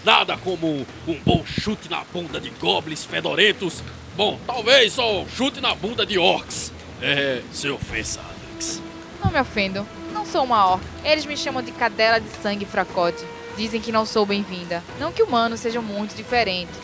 Nada 0.05 0.37
como 0.37 0.69
um, 0.69 0.87
um 1.09 1.19
bom 1.27 1.45
chute 1.45 1.91
na 1.91 2.05
bunda 2.13 2.41
de 2.41 2.51
goblins 2.51 3.05
fedorentos. 3.05 3.83
Bom, 4.17 4.39
talvez 4.47 4.93
só 4.93 5.23
um 5.23 5.29
chute 5.29 5.61
na 5.61 5.75
bunda 5.75 6.07
de 6.07 6.19
orcs. 6.19 6.73
É, 7.03 7.43
sem 7.51 7.73
ofensa, 7.73 8.21
Alex. 8.21 8.94
Não 9.25 9.33
me 9.33 9.41
ofendo. 9.41 9.87
Não 10.13 10.27
sou 10.27 10.45
uma 10.45 10.67
orc. 10.67 10.85
Eles 11.03 11.25
me 11.25 11.35
chamam 11.35 11.63
de 11.63 11.73
cadela 11.73 12.21
de 12.21 12.29
sangue 12.43 12.67
fracote. 12.67 13.25
Dizem 13.57 13.81
que 13.81 13.91
não 13.91 14.05
sou 14.05 14.27
bem-vinda. 14.27 14.83
Não 15.01 15.13
que 15.13 15.23
humanos 15.23 15.61
sejam 15.61 15.83
muito 15.83 16.15
diferentes. 16.15 16.77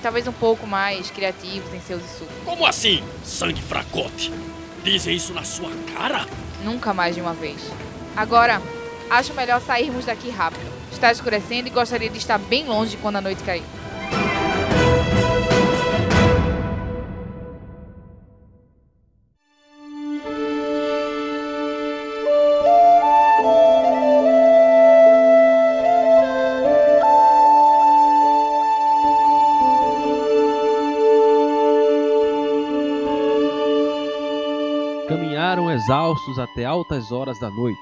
Talvez 0.00 0.28
um 0.28 0.32
pouco 0.32 0.64
mais 0.64 1.10
criativos 1.10 1.74
em 1.74 1.80
seus 1.80 2.04
insultos. 2.04 2.36
Como 2.44 2.64
assim, 2.64 3.02
sangue 3.24 3.60
fracote? 3.60 4.32
Dizem 4.84 5.16
isso 5.16 5.32
na 5.34 5.42
sua 5.42 5.70
cara? 5.92 6.24
Nunca 6.62 6.94
mais 6.94 7.16
de 7.16 7.20
uma 7.20 7.34
vez. 7.34 7.58
Agora, 8.16 8.62
acho 9.10 9.34
melhor 9.34 9.60
sairmos 9.60 10.04
daqui 10.04 10.30
rápido. 10.30 10.64
Está 10.92 11.10
escurecendo 11.10 11.66
e 11.66 11.70
gostaria 11.72 12.08
de 12.08 12.18
estar 12.18 12.38
bem 12.38 12.66
longe 12.66 12.96
quando 12.98 13.16
a 13.16 13.20
noite 13.20 13.42
cair. 13.42 13.64
Exaustos 35.86 36.36
até 36.36 36.64
altas 36.64 37.12
horas 37.12 37.38
da 37.38 37.48
noite. 37.48 37.78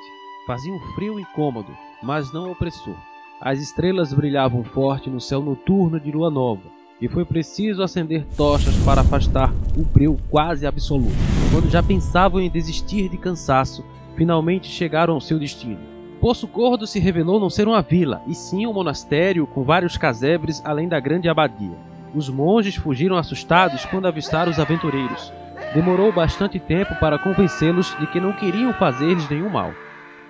Fazia 0.46 0.72
um 0.74 0.80
frio 0.94 1.18
incômodo, 1.18 1.74
mas 2.02 2.30
não 2.34 2.52
opressor. 2.52 2.94
As 3.40 3.58
estrelas 3.58 4.12
brilhavam 4.12 4.62
forte 4.62 5.08
no 5.08 5.18
céu 5.18 5.40
noturno 5.40 5.98
de 5.98 6.12
lua 6.12 6.30
nova, 6.30 6.68
e 7.00 7.08
foi 7.08 7.24
preciso 7.24 7.82
acender 7.82 8.26
tochas 8.36 8.76
para 8.84 9.00
afastar 9.00 9.50
o 9.74 9.82
breu 9.82 10.18
quase 10.28 10.66
absoluto. 10.66 11.16
Quando 11.50 11.70
já 11.70 11.82
pensavam 11.82 12.42
em 12.42 12.50
desistir 12.50 13.08
de 13.08 13.16
cansaço, 13.16 13.82
finalmente 14.14 14.68
chegaram 14.68 15.14
ao 15.14 15.20
seu 15.20 15.38
destino. 15.38 15.80
Poço 16.20 16.46
Gordo 16.46 16.86
se 16.86 17.00
revelou 17.00 17.40
não 17.40 17.48
ser 17.48 17.66
uma 17.66 17.80
vila, 17.80 18.22
e 18.26 18.34
sim 18.34 18.66
um 18.66 18.72
monastério 18.74 19.46
com 19.46 19.64
vários 19.64 19.96
casebres 19.96 20.60
além 20.62 20.88
da 20.88 21.00
grande 21.00 21.28
abadia. 21.28 21.76
Os 22.14 22.28
monges 22.28 22.76
fugiram 22.76 23.16
assustados 23.16 23.86
quando 23.86 24.06
avistaram 24.06 24.52
os 24.52 24.58
aventureiros. 24.58 25.32
Demorou 25.72 26.12
bastante 26.12 26.58
tempo 26.58 26.94
para 26.96 27.18
convencê-los 27.18 27.96
de 27.98 28.06
que 28.06 28.20
não 28.20 28.32
queriam 28.32 28.72
fazer-lhes 28.74 29.28
nenhum 29.28 29.48
mal. 29.48 29.72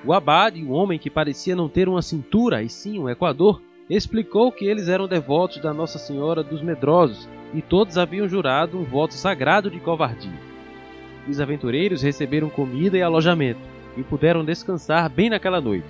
O 0.04 0.12
abade, 0.12 0.62
um 0.62 0.70
homem 0.70 0.98
que 0.98 1.10
parecia 1.10 1.56
não 1.56 1.68
ter 1.68 1.88
uma 1.88 2.02
cintura 2.02 2.62
e 2.62 2.68
sim 2.68 2.98
um 2.98 3.08
equador, 3.08 3.60
explicou 3.88 4.52
que 4.52 4.66
eles 4.66 4.88
eram 4.88 5.08
devotos 5.08 5.58
da 5.58 5.72
Nossa 5.72 5.98
Senhora 5.98 6.42
dos 6.42 6.62
Medrosos 6.62 7.28
e 7.52 7.60
todos 7.60 7.98
haviam 7.98 8.28
jurado 8.28 8.78
um 8.78 8.84
voto 8.84 9.14
sagrado 9.14 9.70
de 9.70 9.80
covardia. 9.80 10.32
Os 11.28 11.40
aventureiros 11.40 12.02
receberam 12.02 12.50
comida 12.50 12.96
e 12.98 13.02
alojamento 13.02 13.60
e 13.96 14.02
puderam 14.02 14.44
descansar 14.44 15.08
bem 15.08 15.30
naquela 15.30 15.60
noite. 15.60 15.88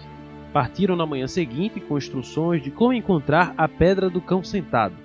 Partiram 0.53 0.95
na 0.95 1.07
manhã 1.07 1.27
seguinte 1.27 1.81
com 1.81 1.99
instruções 1.99 2.63
de 2.63 2.71
como 2.71 2.93
encontrar 2.93 3.53
a 3.57 3.67
Pedra 3.67 4.09
do 4.09 4.21
Cão 4.21 4.45
Sentado. 4.45 5.04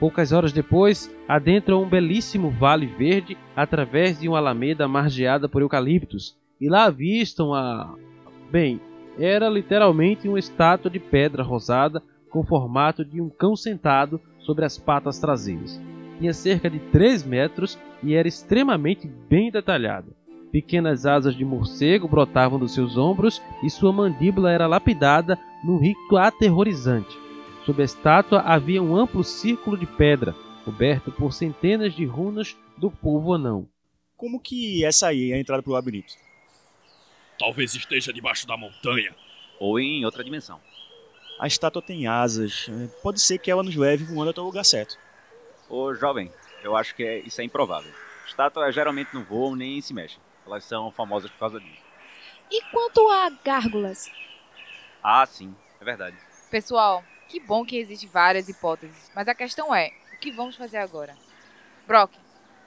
Poucas 0.00 0.32
horas 0.32 0.50
depois, 0.50 1.14
adentram 1.28 1.82
um 1.82 1.88
belíssimo 1.88 2.50
vale 2.50 2.86
verde 2.86 3.36
através 3.54 4.18
de 4.18 4.26
uma 4.26 4.38
alameda 4.38 4.88
margeada 4.88 5.46
por 5.46 5.60
eucaliptos 5.60 6.34
e 6.58 6.70
lá 6.70 6.84
avistam 6.84 7.52
a. 7.52 7.94
Bem, 8.50 8.80
era 9.18 9.46
literalmente 9.50 10.26
uma 10.26 10.38
estátua 10.38 10.90
de 10.90 10.98
pedra 10.98 11.42
rosada 11.42 12.02
com 12.30 12.42
formato 12.42 13.04
de 13.04 13.20
um 13.20 13.28
cão 13.28 13.54
sentado 13.54 14.18
sobre 14.38 14.64
as 14.64 14.78
patas 14.78 15.18
traseiras. 15.18 15.78
tinha 16.18 16.32
cerca 16.32 16.70
de 16.70 16.78
3 16.78 17.24
metros 17.24 17.78
e 18.02 18.14
era 18.14 18.26
extremamente 18.26 19.06
bem 19.28 19.50
detalhada. 19.50 20.08
Pequenas 20.50 21.04
asas 21.04 21.34
de 21.34 21.44
morcego 21.44 22.08
brotavam 22.08 22.58
dos 22.58 22.72
seus 22.72 22.96
ombros 22.96 23.42
e 23.62 23.68
sua 23.68 23.92
mandíbula 23.92 24.50
era 24.50 24.66
lapidada 24.66 25.38
num 25.62 25.78
rito 25.78 26.16
aterrorizante. 26.16 27.29
Sob 27.64 27.80
a 27.80 27.84
estátua 27.84 28.40
havia 28.40 28.82
um 28.82 28.96
amplo 28.96 29.22
círculo 29.22 29.76
de 29.76 29.86
pedra, 29.86 30.34
coberto 30.64 31.12
por 31.12 31.32
centenas 31.32 31.94
de 31.94 32.04
runas 32.04 32.56
do 32.76 32.90
povo 32.90 33.34
anão. 33.34 33.68
Como 34.16 34.40
que 34.40 34.84
essa 34.84 35.08
aí 35.08 35.32
é 35.32 35.36
a 35.36 35.38
entrada 35.40 35.62
pro 35.62 35.72
labirinto? 35.72 36.14
Talvez 37.38 37.74
esteja 37.74 38.12
debaixo 38.12 38.46
da 38.46 38.56
montanha. 38.56 39.14
Ou 39.58 39.78
em 39.78 40.04
outra 40.04 40.24
dimensão. 40.24 40.60
A 41.38 41.46
estátua 41.46 41.80
tem 41.82 42.06
asas. 42.06 42.66
é, 42.68 42.86
Pode 43.02 43.20
ser 43.20 43.38
que 43.38 43.50
ela 43.50 43.62
nos 43.62 43.76
leve 43.76 44.04
voando 44.04 44.30
até 44.30 44.40
o 44.40 44.44
lugar 44.44 44.64
certo. 44.64 44.98
Ô, 45.68 45.94
jovem, 45.94 46.30
eu 46.62 46.76
acho 46.76 46.94
que 46.94 47.02
é- 47.02 47.18
isso 47.20 47.40
é 47.40 47.44
improvável. 47.44 47.90
Estátuas 48.26 48.74
geralmente 48.74 49.14
não 49.14 49.24
voam 49.24 49.54
nem 49.56 49.80
se 49.80 49.92
mexem. 49.94 50.18
Elas 50.46 50.64
são 50.64 50.90
famosas 50.90 51.30
por 51.30 51.38
causa 51.38 51.60
disso. 51.60 51.80
E 52.50 52.62
quanto 52.70 53.06
a 53.08 53.30
gárgulas? 53.44 54.10
Ah, 55.02 55.24
sim, 55.26 55.54
é 55.80 55.84
verdade. 55.84 56.16
Pessoal, 56.50 57.04
que 57.30 57.38
bom 57.38 57.64
que 57.64 57.76
existem 57.76 58.08
várias 58.08 58.48
hipóteses, 58.48 59.10
mas 59.14 59.28
a 59.28 59.34
questão 59.34 59.72
é, 59.72 59.92
o 60.12 60.18
que 60.18 60.32
vamos 60.32 60.56
fazer 60.56 60.78
agora? 60.78 61.16
Brock, 61.86 62.12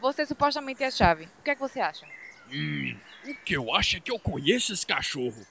você 0.01 0.25
supostamente 0.25 0.81
é 0.83 0.87
a 0.87 0.91
chave. 0.91 1.25
O 1.39 1.43
que 1.43 1.49
é 1.49 1.55
que 1.55 1.61
você 1.61 1.81
acha? 1.81 2.05
Hum, 2.51 2.95
o 3.25 3.35
que 3.43 3.55
eu 3.55 3.73
acho 3.75 3.97
é 3.97 3.99
que 3.99 4.11
eu 4.11 4.17
conheço 4.17 4.71
esse 4.71 4.85
cachorro. 4.85 5.45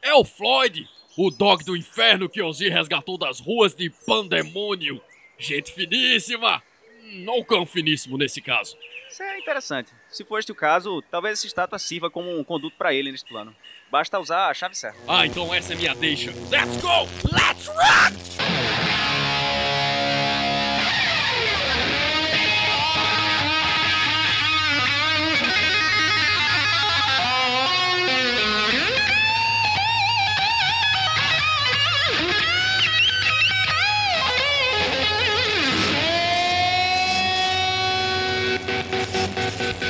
É 0.00 0.14
o 0.14 0.24
Floyd, 0.24 0.88
o 1.16 1.30
dog 1.30 1.64
do 1.64 1.76
inferno 1.76 2.28
que 2.28 2.40
Ozzy 2.40 2.68
resgatou 2.68 3.18
das 3.18 3.40
ruas 3.40 3.74
de 3.74 3.90
Pandemônio. 4.06 5.02
Gente 5.38 5.72
finíssima. 5.72 6.62
Hum, 7.04 7.26
Ou 7.28 7.44
cão 7.44 7.66
finíssimo 7.66 8.16
nesse 8.16 8.40
caso. 8.40 8.76
Isso 9.08 9.22
é 9.22 9.38
interessante. 9.38 9.92
Se 10.08 10.24
for 10.24 10.38
este 10.38 10.52
o 10.52 10.54
caso, 10.54 11.02
talvez 11.10 11.38
essa 11.38 11.46
estátua 11.46 11.78
sirva 11.78 12.10
como 12.10 12.38
um 12.38 12.44
conduto 12.44 12.76
para 12.76 12.94
ele 12.94 13.10
neste 13.10 13.28
plano. 13.28 13.54
Basta 13.90 14.18
usar 14.18 14.48
a 14.48 14.54
chave 14.54 14.74
certa. 14.74 14.98
Ah, 15.06 15.26
então 15.26 15.52
essa 15.52 15.74
é 15.74 15.76
minha 15.76 15.94
deixa. 15.94 16.30
Let's 16.50 16.80
go! 16.80 17.08
Let's 17.30 17.66
rock! 17.66 18.41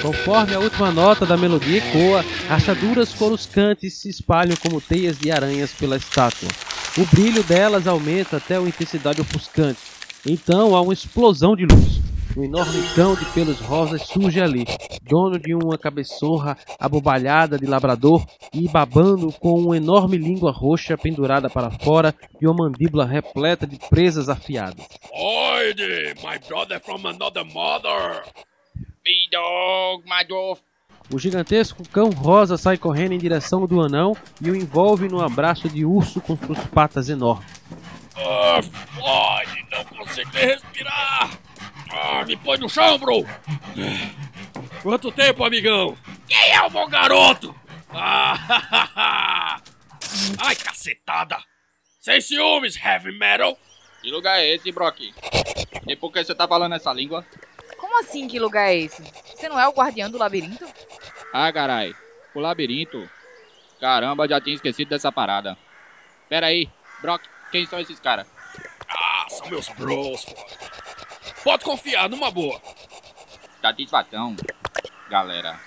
Conforme 0.02 0.52
a 0.52 0.59
última 0.59 0.90
nota 0.90 1.25
da 1.25 1.37
melodia 1.37 1.78
ecoa, 1.78 2.25
rachaduras 2.49 3.14
coruscantes 3.14 4.00
se 4.00 4.09
espalham 4.09 4.56
como 4.56 4.80
teias 4.80 5.16
de 5.16 5.30
aranhas 5.30 5.73
pela 5.73 5.97
estátua. 5.97 6.49
O 6.99 7.06
brilho 7.06 7.44
delas 7.44 7.87
aumenta 7.87 8.38
até 8.38 8.59
uma 8.59 8.68
intensidade 8.68 9.21
ofuscante. 9.21 9.78
Então 10.26 10.75
há 10.75 10.80
uma 10.82 10.92
explosão 10.92 11.54
de 11.54 11.66
luz. 11.66 12.00
Um 12.37 12.42
enorme 12.42 12.82
cão 12.97 13.14
de 13.14 13.25
pelos 13.26 13.61
rosas 13.61 14.02
surge 14.02 14.40
ali, 14.40 14.64
dono 15.02 15.38
de 15.38 15.54
uma 15.54 15.78
cabeçorra 15.78 16.59
abobalhada 16.80 17.56
de 17.56 17.66
labrador 17.66 18.26
e 18.52 18.66
babando 18.68 19.30
com 19.32 19.52
uma 19.52 19.76
enorme 19.76 20.16
língua 20.16 20.50
roxa 20.50 20.99
pendurada 20.99 21.49
para 21.49 21.71
fora 21.71 22.12
e 22.40 22.47
uma 22.47 22.64
mandíbula 22.64 23.04
repleta 23.04 23.68
de 23.68 23.78
presas 23.88 24.28
afiadas. 24.28 24.85
Floyd, 25.09 25.80
my 26.25 26.38
brother 26.49 26.80
from 26.80 27.06
another 27.06 27.44
mother. 27.44 28.23
Big 29.04 29.28
dog, 29.30 30.04
my 30.06 30.25
dog. 30.26 30.60
O 31.12 31.19
gigantesco 31.19 31.86
cão 31.88 32.10
rosa 32.10 32.56
sai 32.56 32.78
correndo 32.78 33.12
em 33.12 33.19
direção 33.19 33.67
do 33.67 33.80
anão 33.80 34.17
e 34.41 34.50
o 34.50 34.56
envolve 34.56 35.08
num 35.08 35.21
abraço 35.21 35.69
de 35.69 35.84
urso 35.84 36.21
com 36.21 36.36
suas 36.36 36.65
patas 36.67 37.08
enormes. 37.08 37.47
Ah, 38.17 38.60
Floyd, 38.62 39.67
não 39.71 39.84
consigo 39.84 40.30
nem 40.32 40.47
respirar. 40.47 41.38
Ah, 41.91 42.25
me 42.25 42.36
põe 42.36 42.58
no 42.58 42.69
chão, 42.69 42.99
bro. 42.99 43.26
Quanto 44.82 45.12
tempo, 45.12 45.45
amigão? 45.45 45.97
Quem 46.28 46.52
é 46.52 46.62
o 46.62 46.71
bom 46.71 46.88
garoto? 46.88 47.54
Ah, 47.91 49.60
Ai, 50.38 50.54
cacetada. 50.56 51.38
Sem 52.00 52.21
ciúmes, 52.21 52.76
heavy 52.76 53.17
metal. 53.19 53.58
Que 54.00 54.10
lugar 54.10 54.38
é 54.38 54.54
esse, 54.54 54.73
Brock? 54.73 55.00
E 55.86 55.97
por 55.97 56.12
que 56.12 56.25
você 56.25 56.34
tá 56.34 56.49
falando 56.49 56.75
essa 56.75 56.93
língua? 56.93 57.25
Como 57.93 58.05
assim 58.05 58.26
que 58.26 58.39
lugar 58.39 58.71
é 58.71 58.76
esse? 58.76 59.02
Você 59.37 59.50
não 59.50 59.61
é 59.61 59.69
o 59.69 59.73
guardião 59.73 60.11
do 60.11 60.17
labirinto? 60.17 60.67
Ah, 61.31 61.52
carai. 61.52 61.95
O 62.35 62.41
labirinto. 62.41 63.07
Caramba, 63.78 64.26
já 64.26 64.41
tinha 64.41 64.55
esquecido 64.55 64.89
dessa 64.89 65.13
parada. 65.13 65.59
Pera 66.26 66.47
aí, 66.47 66.71
Brock, 67.02 67.23
quem 67.50 67.67
são 67.67 67.78
esses 67.78 68.00
caras? 68.00 68.26
Ah, 68.89 69.26
são 69.28 69.47
meus 69.49 69.69
bros, 69.69 70.25
Floyd. 70.25 70.59
Pode 71.45 71.65
confiar, 71.67 72.09
numa 72.09 72.31
boa. 72.31 72.59
Satisfação, 73.61 74.37
galera. 75.11 75.61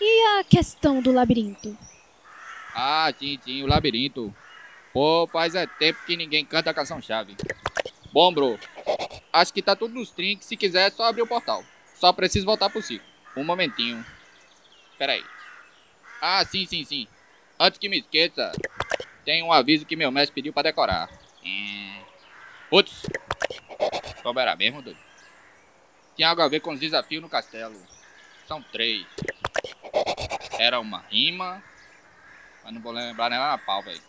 E 0.00 0.38
a 0.38 0.44
questão 0.44 1.02
do 1.02 1.12
labirinto? 1.12 1.76
Ah, 2.74 3.12
sim, 3.18 3.38
sim, 3.44 3.62
o 3.62 3.66
labirinto. 3.66 4.34
Pô, 4.90 5.28
faz 5.30 5.54
é 5.54 5.66
tempo 5.66 5.98
que 6.06 6.16
ninguém 6.16 6.46
canta 6.46 6.70
a 6.70 6.74
canção-chave. 6.74 7.36
Bom, 8.10 8.32
bro, 8.32 8.58
acho 9.32 9.52
que 9.52 9.62
tá 9.62 9.74
tudo 9.74 9.94
nos 9.94 10.10
trinks. 10.10 10.46
Se 10.46 10.56
quiser, 10.56 10.88
é 10.88 10.90
só 10.90 11.04
abrir 11.04 11.22
o 11.22 11.26
portal. 11.26 11.64
Só 11.94 12.12
preciso 12.12 12.46
voltar 12.46 12.68
pro 12.68 12.82
ciclo. 12.82 13.06
Um 13.36 13.44
momentinho. 13.44 14.04
Pera 14.98 15.12
aí. 15.12 15.24
Ah, 16.20 16.44
sim, 16.44 16.66
sim, 16.66 16.84
sim. 16.84 17.08
Antes 17.58 17.78
que 17.78 17.88
me 17.88 17.98
esqueça, 17.98 18.52
tem 19.24 19.42
um 19.42 19.52
aviso 19.52 19.86
que 19.86 19.96
meu 19.96 20.10
mestre 20.10 20.34
pediu 20.34 20.52
pra 20.52 20.62
decorar. 20.62 21.08
Hum. 21.44 22.02
Putz. 22.68 23.06
Como 24.22 24.38
era 24.38 24.54
mesmo, 24.54 24.82
doido? 24.82 24.98
Tinha 26.14 26.28
algo 26.28 26.42
a 26.42 26.48
ver 26.48 26.60
com 26.60 26.72
os 26.72 26.80
desafios 26.80 27.22
no 27.22 27.28
castelo. 27.28 27.76
São 28.46 28.62
três. 28.62 29.06
Era 30.58 30.78
uma 30.78 31.00
rima, 31.10 31.62
mas 32.62 32.72
não 32.72 32.80
vou 32.80 32.92
lembrar 32.92 33.30
nem 33.30 33.38
na 33.38 33.58
pau, 33.58 33.82
velho. 33.82 34.00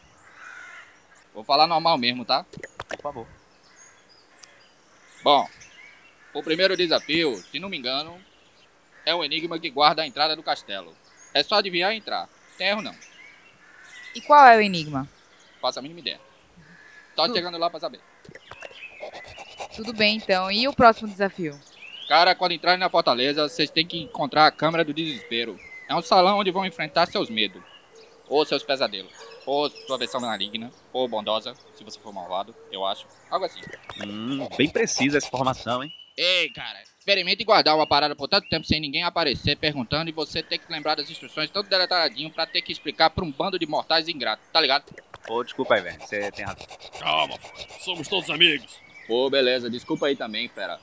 Vou 1.34 1.44
falar 1.44 1.66
normal 1.66 1.98
mesmo, 1.98 2.26
tá? 2.26 2.46
Por 2.88 3.02
favor. 3.02 3.28
Bom, 5.24 5.48
o 6.34 6.44
primeiro 6.44 6.76
desafio, 6.76 7.38
se 7.38 7.58
não 7.58 7.70
me 7.70 7.78
engano, 7.78 8.20
é 9.06 9.16
o 9.16 9.24
enigma 9.24 9.58
que 9.58 9.70
guarda 9.70 10.02
a 10.02 10.08
entrada 10.08 10.36
do 10.36 10.44
castelo. 10.44 10.94
É 11.34 11.42
só 11.42 11.56
adivinhar 11.56 11.94
e 11.94 11.98
entrar. 11.98 12.28
Tem 12.58 12.68
erro 12.68 12.82
não. 12.82 12.96
E 14.14 14.20
qual 14.22 14.46
é 14.46 14.58
o 14.58 14.62
enigma? 14.62 15.08
Faça 15.62 15.80
a 15.80 15.82
mínima 15.82 16.02
ideia. 16.02 16.20
Só 17.16 17.32
chegando 17.34 17.58
lá 17.58 17.70
pra 17.70 17.80
saber. 17.80 18.02
Tudo 19.76 19.94
bem 19.94 20.18
então. 20.18 20.52
E 20.52 20.68
o 20.68 20.74
próximo 20.74 21.08
desafio? 21.08 21.58
Cara, 22.10 22.36
quando 22.36 22.52
entrarem 22.52 22.80
na 22.80 22.90
fortaleza, 22.90 23.48
vocês 23.48 23.70
têm 23.70 23.88
que 23.88 23.98
encontrar 23.98 24.46
a 24.46 24.52
Câmara 24.52 24.84
do 24.84 24.94
Desespero. 24.94 25.58
É 25.88 25.96
um 25.96 26.02
salão 26.02 26.40
onde 26.40 26.52
vão 26.52 26.66
enfrentar 26.66 27.08
seus 27.08 27.30
medos. 27.30 27.64
Ou 28.28 28.46
seus 28.46 28.62
pesadelos. 28.62 29.14
Ou 29.46 29.70
sua 29.70 29.98
versão 29.98 30.22
maligna. 30.22 30.72
Ou 30.92 31.08
bondosa, 31.08 31.54
se 31.76 31.84
você 31.84 32.00
for 32.00 32.14
malvado, 32.14 32.56
eu 32.72 32.86
acho. 32.86 33.06
Algo 33.30 33.46
assim. 33.46 33.62
Hum, 34.06 34.48
bem 34.58 34.70
precisa 34.70 35.18
essa 35.18 35.28
informação, 35.28 35.84
hein? 35.84 35.94
Ei, 36.16 36.50
cara, 36.52 36.80
experimente 37.00 37.44
guardar 37.44 37.76
uma 37.76 37.88
parada 37.88 38.16
por 38.16 38.28
tanto 38.28 38.48
tempo 38.48 38.66
sem 38.66 38.80
ninguém 38.80 39.04
aparecer 39.04 39.58
perguntando 39.58 40.10
e 40.10 40.14
você 40.14 40.44
ter 40.44 40.60
que 40.60 40.72
lembrar 40.72 40.96
das 40.96 41.10
instruções 41.10 41.50
todo 41.50 41.68
detalhadinho 41.68 42.32
pra 42.32 42.46
ter 42.46 42.62
que 42.62 42.72
explicar 42.72 43.10
pra 43.10 43.26
um 43.26 43.32
bando 43.32 43.58
de 43.58 43.66
mortais 43.66 44.08
ingratos, 44.08 44.46
tá 44.54 44.62
ligado? 44.62 44.86
Ô, 45.28 45.44
desculpa 45.44 45.76
aí, 45.76 45.82
velho. 45.82 46.00
Você 46.00 46.32
tem 46.32 46.46
razão. 46.46 46.68
Calma. 47.00 47.36
Somos 47.80 48.08
todos 48.08 48.30
amigos. 48.30 48.80
Pô, 49.08 49.30
beleza, 49.30 49.70
desculpa 49.70 50.08
aí 50.08 50.16
também, 50.16 50.48
fera. 50.48 50.80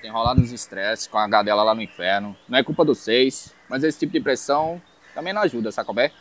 Tem 0.00 0.10
rolado 0.10 0.40
uns 0.40 0.52
estresses 0.52 1.06
com 1.06 1.18
a 1.18 1.28
gadela 1.28 1.62
lá 1.62 1.74
no 1.74 1.82
inferno. 1.82 2.36
Não 2.48 2.58
é 2.58 2.62
culpa 2.62 2.84
dos 2.84 2.98
seis, 2.98 3.54
mas 3.68 3.84
esse 3.84 3.98
tipo 3.98 4.12
de 4.12 4.20
pressão 4.20 4.80
também 5.14 5.32
não 5.32 5.42
ajuda, 5.42 5.70
sacobé? 5.70 6.12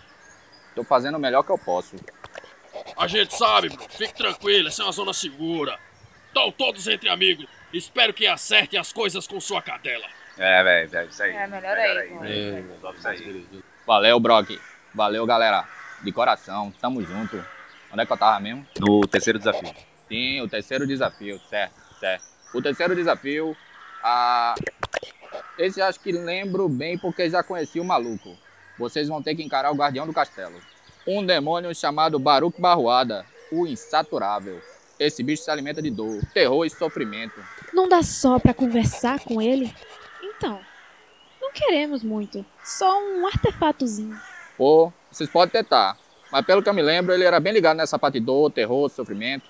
Tô 0.75 0.83
fazendo 0.83 1.15
o 1.15 1.19
melhor 1.19 1.43
que 1.43 1.51
eu 1.51 1.57
posso. 1.57 1.95
A 2.97 3.07
gente 3.07 3.33
sabe, 3.35 3.69
bro. 3.69 3.81
Fique 3.89 4.13
tranquilo, 4.13 4.67
essa 4.67 4.81
é 4.81 4.85
uma 4.85 4.91
zona 4.91 5.13
segura. 5.13 5.79
Estão 6.27 6.51
todos 6.51 6.88
entre 6.88 7.09
amigos. 7.09 7.47
Espero 7.73 8.13
que 8.13 8.27
acertem 8.27 8.79
as 8.79 8.91
coisas 8.91 9.25
com 9.25 9.39
sua 9.39 9.61
cadela. 9.61 10.05
É, 10.38 10.63
velho, 10.63 10.89
velho, 10.89 11.09
isso 11.09 11.23
aí. 11.23 11.31
É, 11.31 11.47
melhor 11.47 11.77
aí, 11.77 11.88
aí. 11.88 12.51
velho. 12.51 12.77
Sobe 12.81 12.97
isso 12.97 13.07
aí. 13.07 13.47
Valeu, 13.88 14.19
Brock. 14.19 14.59
Valeu, 14.93 15.25
galera. 15.25 15.65
De 16.03 16.11
coração, 16.11 16.73
tamo 16.81 17.01
junto. 17.01 17.43
Onde 17.91 18.03
é 18.03 18.05
que 18.05 18.11
eu 18.11 18.17
tava 18.17 18.39
mesmo? 18.41 18.67
No 18.79 19.07
terceiro 19.07 19.39
desafio. 19.39 19.73
Sim, 20.09 20.41
o 20.41 20.49
terceiro 20.49 20.85
desafio, 20.85 21.39
certo, 21.49 21.73
certo. 21.99 22.25
O 22.53 22.61
terceiro 22.61 22.93
desafio, 22.93 23.55
ah, 24.03 24.55
esse 25.57 25.81
acho 25.81 25.99
que 25.99 26.11
lembro 26.11 26.67
bem 26.67 26.97
porque 26.97 27.29
já 27.29 27.41
conheci 27.41 27.79
o 27.79 27.85
maluco. 27.85 28.38
Vocês 28.77 29.07
vão 29.07 29.21
ter 29.21 29.35
que 29.35 29.43
encarar 29.43 29.71
o 29.71 29.75
guardião 29.75 30.05
do 30.05 30.13
castelo. 30.13 30.55
Um 31.07 31.25
demônio 31.25 31.73
chamado 31.73 32.19
Baruch 32.19 32.59
Barruada, 32.59 33.25
o 33.51 33.65
insaturável. 33.65 34.61
Esse 34.99 35.21
bicho 35.21 35.43
se 35.43 35.51
alimenta 35.51 35.81
de 35.81 35.89
dor, 35.91 36.21
terror 36.33 36.65
e 36.65 36.69
sofrimento. 36.69 37.39
Não 37.73 37.88
dá 37.88 38.01
só 38.01 38.39
pra 38.39 38.53
conversar 38.53 39.19
com 39.19 39.41
ele? 39.41 39.73
Então, 40.23 40.59
não 41.41 41.51
queremos 41.51 42.03
muito. 42.03 42.45
Só 42.63 42.99
um 43.03 43.27
artefatozinho. 43.27 44.19
Pô, 44.57 44.91
vocês 45.11 45.29
podem 45.29 45.51
tentar. 45.51 45.97
Mas 46.31 46.45
pelo 46.45 46.63
que 46.63 46.69
eu 46.69 46.73
me 46.73 46.81
lembro, 46.81 47.13
ele 47.13 47.23
era 47.23 47.39
bem 47.39 47.53
ligado 47.53 47.77
nessa 47.77 47.99
parte 47.99 48.19
de 48.19 48.25
dor, 48.25 48.51
terror, 48.51 48.89
sofrimento. 48.89 49.49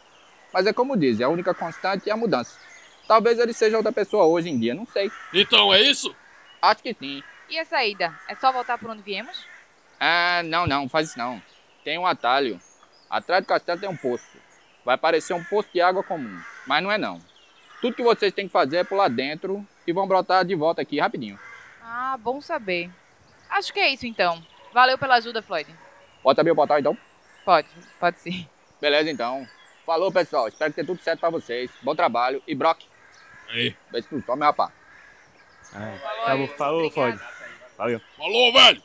Mas 0.53 0.65
é 0.65 0.73
como 0.73 0.97
dizem, 0.97 1.25
a 1.25 1.29
única 1.29 1.53
constante 1.53 2.09
é 2.09 2.13
a 2.13 2.17
mudança. 2.17 2.57
Talvez 3.07 3.37
ele 3.39 3.53
seja 3.53 3.77
outra 3.77 3.91
pessoa 3.91 4.25
hoje 4.25 4.49
em 4.49 4.59
dia, 4.59 4.73
não 4.73 4.85
sei. 4.85 5.11
Então 5.33 5.73
é 5.73 5.81
isso? 5.81 6.15
Acho 6.61 6.81
que 6.81 6.95
sim. 6.99 7.23
E 7.49 7.59
a 7.59 7.65
saída? 7.65 8.13
É 8.27 8.35
só 8.35 8.51
voltar 8.51 8.77
por 8.77 8.89
onde 8.89 9.01
viemos? 9.01 9.45
Ah, 9.99 10.41
não, 10.43 10.65
não, 10.65 10.89
faz 10.89 11.09
isso 11.09 11.17
não. 11.19 11.41
Tem 11.83 11.97
um 11.97 12.05
atalho. 12.05 12.59
Atrás 13.09 13.43
do 13.43 13.47
castelo 13.47 13.79
tem 13.79 13.89
um 13.89 13.95
poço. 13.95 14.37
Vai 14.83 14.97
parecer 14.97 15.33
um 15.33 15.43
poço 15.43 15.69
de 15.73 15.81
água 15.81 16.03
comum, 16.03 16.41
mas 16.67 16.83
não 16.83 16.91
é 16.91 16.97
não. 16.97 17.21
Tudo 17.81 17.95
que 17.95 18.03
vocês 18.03 18.33
têm 18.33 18.47
que 18.47 18.51
fazer 18.53 18.77
é 18.77 18.83
pular 18.83 19.09
dentro 19.09 19.65
e 19.85 19.93
vão 19.93 20.07
brotar 20.07 20.43
de 20.43 20.55
volta 20.55 20.81
aqui 20.81 20.99
rapidinho. 20.99 21.39
Ah, 21.81 22.17
bom 22.19 22.41
saber. 22.41 22.89
Acho 23.49 23.71
que 23.71 23.79
é 23.79 23.89
isso 23.89 24.05
então. 24.05 24.43
Valeu 24.73 24.97
pela 24.97 25.15
ajuda, 25.15 25.41
Floyd. 25.41 25.69
Pode 26.21 26.39
abrir 26.39 26.51
o 26.51 26.55
portal 26.55 26.79
então? 26.79 26.97
Pode, 27.43 27.67
pode 27.99 28.19
sim. 28.19 28.47
Beleza 28.81 29.09
então. 29.09 29.47
Falou 29.85 30.11
pessoal, 30.11 30.47
espero 30.47 30.71
que 30.71 30.75
tenha 30.75 30.87
tudo 30.87 31.01
certo 31.01 31.19
pra 31.19 31.29
vocês. 31.29 31.69
Bom 31.83 31.95
trabalho. 31.95 32.41
E 32.47 32.55
Brock, 32.55 32.81
Aí. 33.49 33.75
beijo 33.91 34.07
pro 34.07 34.21
tome, 34.23 34.43
rapaz. 34.43 34.71
Tá 35.71 36.35
bom, 36.35 36.47
falou, 36.49 36.89
Floyd. 36.89 37.19
Valeu. 37.77 37.99
Falou, 38.17 38.53
velho! 38.53 38.81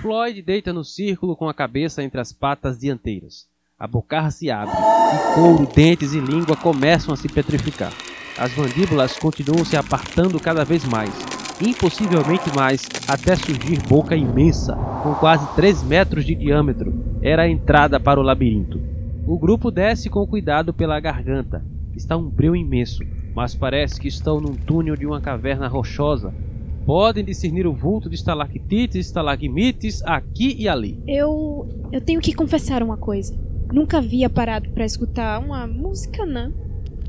Floyd 0.00 0.42
deita 0.42 0.72
no 0.72 0.84
círculo 0.84 1.36
com 1.36 1.48
a 1.48 1.54
cabeça 1.54 2.02
entre 2.02 2.20
as 2.20 2.32
patas 2.32 2.78
dianteiras. 2.78 3.46
A 3.78 3.86
bocarra 3.86 4.30
se 4.30 4.50
abre 4.50 4.74
e 4.74 5.34
couro, 5.34 5.66
dentes 5.66 6.14
e 6.14 6.20
língua 6.20 6.56
começam 6.56 7.12
a 7.12 7.16
se 7.16 7.28
petrificar. 7.28 7.92
As 8.38 8.56
mandíbulas 8.56 9.18
continuam 9.18 9.64
se 9.64 9.76
apartando 9.76 10.40
cada 10.40 10.64
vez 10.64 10.84
mais, 10.84 11.12
impossivelmente 11.60 12.48
mais, 12.56 12.88
até 13.06 13.36
surgir 13.36 13.80
boca 13.88 14.16
imensa, 14.16 14.74
com 15.02 15.14
quase 15.14 15.46
3 15.54 15.82
metros 15.82 16.24
de 16.24 16.34
diâmetro. 16.34 16.92
Era 17.20 17.42
a 17.42 17.48
entrada 17.48 18.00
para 18.00 18.18
o 18.18 18.22
labirinto. 18.22 18.80
O 19.26 19.38
grupo 19.38 19.70
desce 19.70 20.08
com 20.08 20.26
cuidado 20.26 20.72
pela 20.72 20.98
garganta. 20.98 21.64
Está 21.94 22.16
um 22.16 22.28
breu 22.28 22.56
imenso, 22.56 23.04
mas 23.34 23.54
parece 23.54 24.00
que 24.00 24.08
estão 24.08 24.40
num 24.40 24.54
túnel 24.54 24.96
de 24.96 25.06
uma 25.06 25.20
caverna 25.20 25.68
rochosa. 25.68 26.34
Podem 26.84 27.24
discernir 27.24 27.66
o 27.66 27.72
vulto 27.72 28.08
de 28.08 28.16
estalactites 28.16 28.96
e 28.96 28.98
estalagmites 28.98 30.02
aqui 30.02 30.56
e 30.58 30.68
ali. 30.68 30.98
Eu. 31.06 31.68
Eu 31.92 32.00
tenho 32.00 32.20
que 32.20 32.32
confessar 32.32 32.82
uma 32.82 32.96
coisa. 32.96 33.34
Nunca 33.72 33.98
havia 33.98 34.28
parado 34.28 34.68
pra 34.70 34.84
escutar 34.84 35.38
uma 35.38 35.66
música, 35.66 36.26
não. 36.26 36.52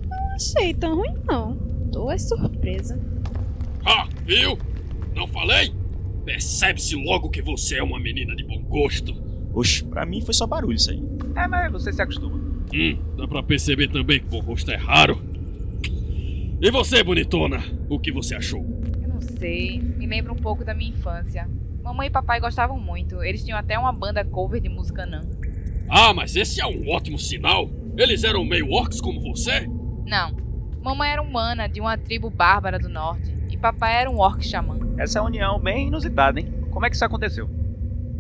Não 0.08 0.36
achei 0.36 0.74
tão 0.74 0.96
ruim, 0.98 1.16
não. 1.26 1.58
Tô 1.92 2.12
é 2.12 2.18
surpresa. 2.18 3.00
Ah, 3.86 4.08
viu? 4.26 4.58
Não 5.16 5.28
falei? 5.28 5.74
Percebe-se 6.24 6.96
logo 6.96 7.30
que 7.30 7.42
você 7.42 7.78
é 7.78 7.84
uma 7.84 8.00
menina 8.00 8.36
de 8.36 8.44
bom 8.44 8.62
gosto. 8.64 9.14
Oxe, 9.54 9.84
pra 9.84 10.06
mim 10.06 10.22
foi 10.22 10.34
só 10.34 10.48
barulho 10.48 10.76
isso 10.76 10.92
aí. 10.92 11.04
É, 11.36 11.48
mas 11.48 11.72
você 11.72 11.92
se 11.92 12.02
acostuma. 12.02 12.38
Hum, 12.74 12.98
dá 13.18 13.28
pra 13.28 13.44
perceber 13.44 13.90
também 13.90 14.20
que 14.20 14.26
bom 14.26 14.42
gosto 14.42 14.72
é 14.72 14.76
raro. 14.76 15.22
E 16.62 16.72
você, 16.72 17.04
bonitona? 17.04 17.62
O 17.90 18.00
que 18.00 18.12
você 18.12 18.36
achou? 18.36 18.83
Sei. 19.44 19.78
Me 19.78 20.08
lembra 20.08 20.32
um 20.32 20.38
pouco 20.38 20.64
da 20.64 20.74
minha 20.74 20.92
infância. 20.92 21.50
Mamãe 21.84 22.08
e 22.08 22.10
papai 22.10 22.40
gostavam 22.40 22.80
muito. 22.80 23.22
Eles 23.22 23.44
tinham 23.44 23.60
até 23.60 23.78
uma 23.78 23.92
banda 23.92 24.24
cover 24.24 24.62
de 24.62 24.70
música 24.70 25.06
nan. 25.06 25.28
Ah, 25.90 26.14
mas 26.14 26.38
esse 26.38 26.62
é 26.62 26.66
um 26.66 26.90
ótimo 26.90 27.20
sinal. 27.20 27.70
Eles 27.98 28.24
eram 28.24 28.46
meio 28.46 28.72
orcs 28.72 29.02
como 29.02 29.20
você? 29.20 29.68
Não. 30.06 30.32
Mamãe 30.82 31.12
era 31.12 31.22
humana 31.22 31.68
de 31.68 31.82
uma 31.82 31.98
tribo 31.98 32.30
bárbara 32.30 32.80
do 32.80 32.88
norte. 32.88 33.36
E 33.52 33.58
papai 33.58 33.98
era 33.98 34.10
um 34.10 34.18
orc 34.18 34.42
xamã. 34.48 34.80
Essa 34.98 35.20
é 35.20 35.22
uma 35.22 35.28
união 35.28 35.60
bem 35.60 35.88
inusitada, 35.88 36.40
hein? 36.40 36.48
Como 36.72 36.86
é 36.86 36.90
que 36.90 36.96
isso 36.96 37.04
aconteceu? 37.04 37.50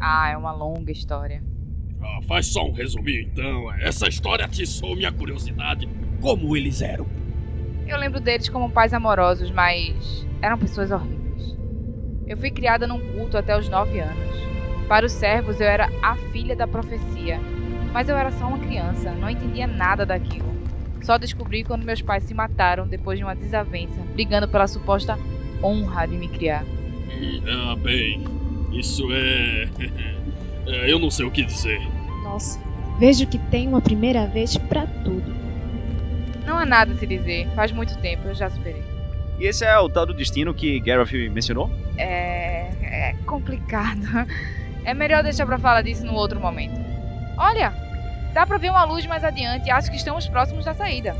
Ah, 0.01 0.29
é 0.29 0.35
uma 0.35 0.51
longa 0.51 0.91
história. 0.91 1.41
Ah, 2.01 2.19
faz 2.27 2.47
só 2.47 2.65
um 2.67 2.73
resuminho 2.73 3.21
então. 3.21 3.73
Essa 3.75 4.09
história 4.09 4.43
atiçou 4.43 4.93
minha 4.93 5.11
curiosidade. 5.11 5.87
Como 6.19 6.57
eles 6.57 6.81
eram? 6.81 7.07
Eu 7.87 7.97
lembro 7.97 8.19
deles 8.19 8.49
como 8.49 8.69
pais 8.69 8.93
amorosos, 8.93 9.49
mas 9.51 10.27
eram 10.43 10.57
pessoas 10.57 10.91
horríveis. 10.91 11.55
Eu 12.27 12.35
fui 12.35 12.51
criada 12.51 12.85
num 12.85 12.99
culto 12.99 13.37
até 13.37 13.57
os 13.57 13.69
nove 13.69 13.99
anos. 13.99 14.43
Para 14.89 15.05
os 15.05 15.13
servos, 15.13 15.61
eu 15.61 15.67
era 15.67 15.89
a 16.01 16.17
filha 16.33 16.53
da 16.53 16.67
profecia. 16.67 17.39
Mas 17.93 18.09
eu 18.09 18.17
era 18.17 18.29
só 18.29 18.47
uma 18.47 18.59
criança, 18.59 19.11
não 19.11 19.29
entendia 19.29 19.65
nada 19.65 20.05
daquilo. 20.05 20.53
Só 21.01 21.17
descobri 21.17 21.63
quando 21.63 21.85
meus 21.85 22.01
pais 22.01 22.23
se 22.23 22.33
mataram 22.33 22.85
depois 22.85 23.17
de 23.17 23.23
uma 23.23 23.35
desavença, 23.35 24.01
brigando 24.13 24.47
pela 24.47 24.67
suposta 24.67 25.17
honra 25.63 26.05
de 26.05 26.17
me 26.17 26.27
criar. 26.27 26.65
Ah, 27.47 27.75
bem, 27.77 28.25
isso 28.73 29.07
é. 29.11 29.69
é, 30.67 30.91
Eu 30.91 30.99
não 30.99 31.09
sei 31.09 31.25
o 31.25 31.31
que 31.31 31.45
dizer. 31.45 31.79
Nossa, 32.21 32.59
vejo 32.99 33.25
que 33.27 33.37
tem 33.37 33.65
uma 33.65 33.81
primeira 33.81 34.27
vez 34.27 34.57
pra 34.57 34.85
tudo. 34.87 35.33
Não 36.45 36.57
há 36.57 36.65
nada 36.65 36.91
a 36.91 36.97
se 36.97 37.07
dizer, 37.07 37.47
faz 37.55 37.71
muito 37.71 37.97
tempo, 37.99 38.27
eu 38.27 38.35
já 38.35 38.49
superei. 38.49 38.92
E 39.39 39.45
esse 39.45 39.65
é 39.65 39.77
o 39.79 39.89
tal 39.89 40.05
do 40.05 40.13
destino 40.13 40.53
que 40.53 40.79
Gareth 40.79 41.29
mencionou? 41.29 41.71
É. 41.97 42.69
é 42.81 43.15
complicado. 43.25 44.27
É 44.85 44.93
melhor 44.93 45.23
deixar 45.23 45.45
pra 45.45 45.57
falar 45.57 45.81
disso 45.81 46.05
no 46.05 46.13
outro 46.13 46.39
momento. 46.39 46.77
Olha! 47.37 47.73
Dá 48.33 48.45
pra 48.45 48.57
ver 48.57 48.69
uma 48.69 48.83
luz 48.83 49.05
mais 49.05 49.23
adiante 49.23 49.67
e 49.67 49.71
acho 49.71 49.89
que 49.89 49.95
estamos 49.95 50.27
próximos 50.27 50.65
da 50.65 50.73
saída. 50.73 51.15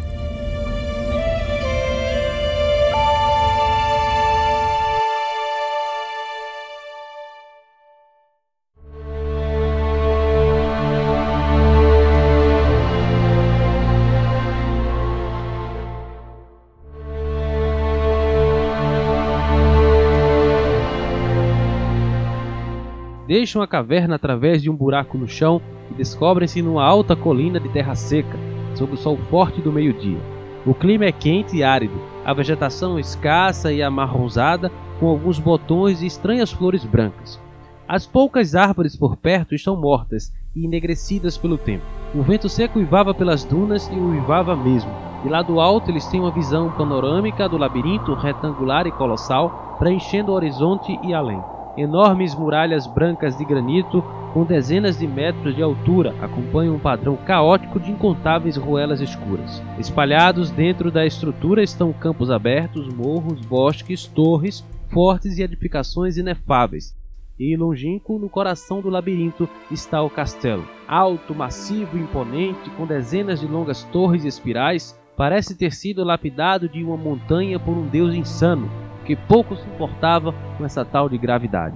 Deixam 23.34 23.64
a 23.64 23.68
caverna 23.68 24.14
através 24.14 24.62
de 24.62 24.70
um 24.70 24.76
buraco 24.76 25.18
no 25.18 25.28
chão 25.28 25.60
e 25.90 25.96
descobrem-se 25.96 26.62
numa 26.62 26.84
alta 26.84 27.16
colina 27.16 27.60
de 27.60 27.68
terra 27.68 27.96
seca, 27.96 28.38
sob 28.76 28.94
o 28.94 28.96
sol 28.96 29.18
forte 29.32 29.60
do 29.60 29.72
meio-dia. 29.72 30.20
O 30.68 30.76
clima 30.76 31.06
é 31.06 31.12
quente 31.12 31.58
e 31.58 31.64
árido, 31.64 32.00
a 32.24 32.32
vegetação 32.32 33.00
escassa 33.00 33.74
e 33.74 33.82
amarronzada, 33.82 34.72
com 35.00 35.08
alguns 35.08 35.40
botões 35.40 36.04
e 36.04 36.06
estranhas 36.06 36.52
flores 36.52 36.86
brancas. 36.86 37.42
As 37.88 38.06
poucas 38.06 38.54
árvores 38.54 38.96
por 38.96 39.18
perto 39.18 39.56
estão 39.56 39.76
mortas 39.76 40.32
e 40.56 40.66
enegrecidas 40.66 41.36
pelo 41.36 41.58
tempo. 41.58 41.84
O 42.14 42.22
vento 42.22 42.48
seco 42.48 42.78
uivava 42.78 43.16
pelas 43.16 43.44
dunas 43.44 43.90
e 43.92 43.96
uivava 43.96 44.56
mesmo. 44.56 44.92
E 45.26 45.28
lá 45.28 45.42
do 45.42 45.60
alto 45.60 45.90
eles 45.90 46.06
têm 46.06 46.20
uma 46.20 46.30
visão 46.30 46.70
panorâmica 46.70 47.50
do 47.50 47.58
labirinto 47.58 48.14
retangular 48.14 48.86
e 48.86 48.92
colossal, 48.92 49.76
preenchendo 49.80 50.32
o 50.32 50.36
horizonte 50.36 51.00
e 51.02 51.16
além. 51.16 51.42
Enormes 51.76 52.36
muralhas 52.36 52.86
brancas 52.86 53.36
de 53.36 53.44
granito, 53.44 54.04
com 54.32 54.44
dezenas 54.44 55.00
de 55.00 55.08
metros 55.08 55.56
de 55.56 55.64
altura, 55.64 56.14
acompanham 56.22 56.76
um 56.76 56.80
padrão 56.80 57.16
caótico 57.16 57.80
de 57.80 57.92
incontáveis 57.92 58.58
ruelas 58.58 59.02
escuras. 59.02 59.62
Espalhados 59.80 60.52
dentro 60.52 60.92
da 60.92 61.06
estrutura 61.06 61.64
estão 61.64 61.92
campos 61.92 62.30
abertos, 62.30 62.88
morros, 62.94 63.40
bosques, 63.42 64.06
torres, 64.06 64.64
fortes 64.92 65.40
e 65.40 65.44
edificações 65.44 66.18
inefáveis. 66.18 66.96
E 67.40 67.58
longínquo, 67.58 68.20
no 68.20 68.30
coração 68.30 68.80
do 68.80 68.90
labirinto, 68.90 69.50
está 69.72 70.04
o 70.04 70.10
castelo. 70.10 70.64
Alto, 70.88 71.34
massivo 71.34 71.98
imponente, 71.98 72.70
com 72.78 72.86
dezenas 72.86 73.40
de 73.40 73.48
longas 73.48 73.84
torres 73.86 74.24
e 74.24 74.28
espirais, 74.28 74.96
parece 75.18 75.56
ter 75.56 75.74
sido 75.74 76.04
lapidado 76.04 76.70
de 76.70 76.84
uma 76.84 76.98
montanha 76.98 77.60
por 77.60 77.76
um 77.76 77.88
deus 77.88 78.14
insano, 78.14 78.70
que 79.06 79.16
pouco 79.16 79.56
se 79.56 79.68
importava 79.68 80.34
com 80.58 80.66
essa 80.66 80.84
tal 80.86 81.10
de 81.10 81.18
gravidade. 81.18 81.76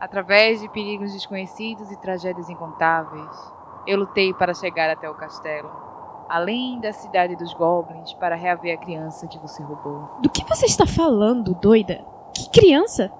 Através 0.00 0.60
de 0.60 0.68
perigos 0.68 1.12
desconhecidos 1.12 1.90
e 1.90 2.00
tragédias 2.00 2.48
incontáveis, 2.48 3.52
eu 3.86 3.98
lutei 3.98 4.32
para 4.32 4.54
chegar 4.54 4.88
até 4.90 5.10
o 5.10 5.14
castelo, 5.14 5.70
além 6.28 6.80
da 6.80 6.92
cidade 6.92 7.34
dos 7.34 7.52
goblins, 7.54 8.12
para 8.14 8.36
reaver 8.36 8.74
a 8.74 8.80
criança 8.80 9.26
que 9.26 9.38
você 9.38 9.62
roubou. 9.62 10.08
Do 10.20 10.30
que 10.30 10.44
você 10.44 10.66
está 10.66 10.86
falando, 10.86 11.54
doida? 11.54 12.04
Que 12.34 12.48
criança? 12.50 13.10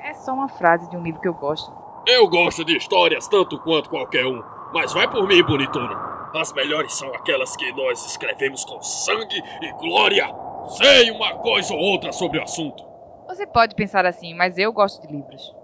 É 0.00 0.12
só 0.12 0.32
uma 0.32 0.48
frase 0.48 0.90
de 0.90 0.96
um 0.96 1.02
livro 1.02 1.20
que 1.20 1.28
eu 1.28 1.34
gosto. 1.34 1.72
Eu 2.06 2.28
gosto 2.28 2.64
de 2.64 2.76
histórias 2.76 3.28
tanto 3.28 3.58
quanto 3.60 3.88
qualquer 3.88 4.26
um, 4.26 4.42
mas 4.74 4.92
vai 4.92 5.08
por 5.08 5.26
mim, 5.26 5.42
bonitona. 5.42 6.10
As 6.34 6.52
melhores 6.52 6.92
são 6.94 7.08
aquelas 7.14 7.56
que 7.56 7.72
nós 7.72 8.04
escrevemos 8.06 8.64
com 8.64 8.82
sangue 8.82 9.42
e 9.62 9.72
glória. 9.72 10.26
Sei 10.68 11.10
uma 11.10 11.34
coisa 11.34 11.74
ou 11.74 11.80
outra 11.80 12.12
sobre 12.12 12.38
o 12.38 12.42
assunto. 12.42 12.89
Você 13.30 13.46
pode 13.46 13.76
pensar 13.76 14.04
assim, 14.06 14.34
mas 14.34 14.58
eu 14.58 14.72
gosto 14.72 15.00
de 15.06 15.12
livros. 15.14 15.54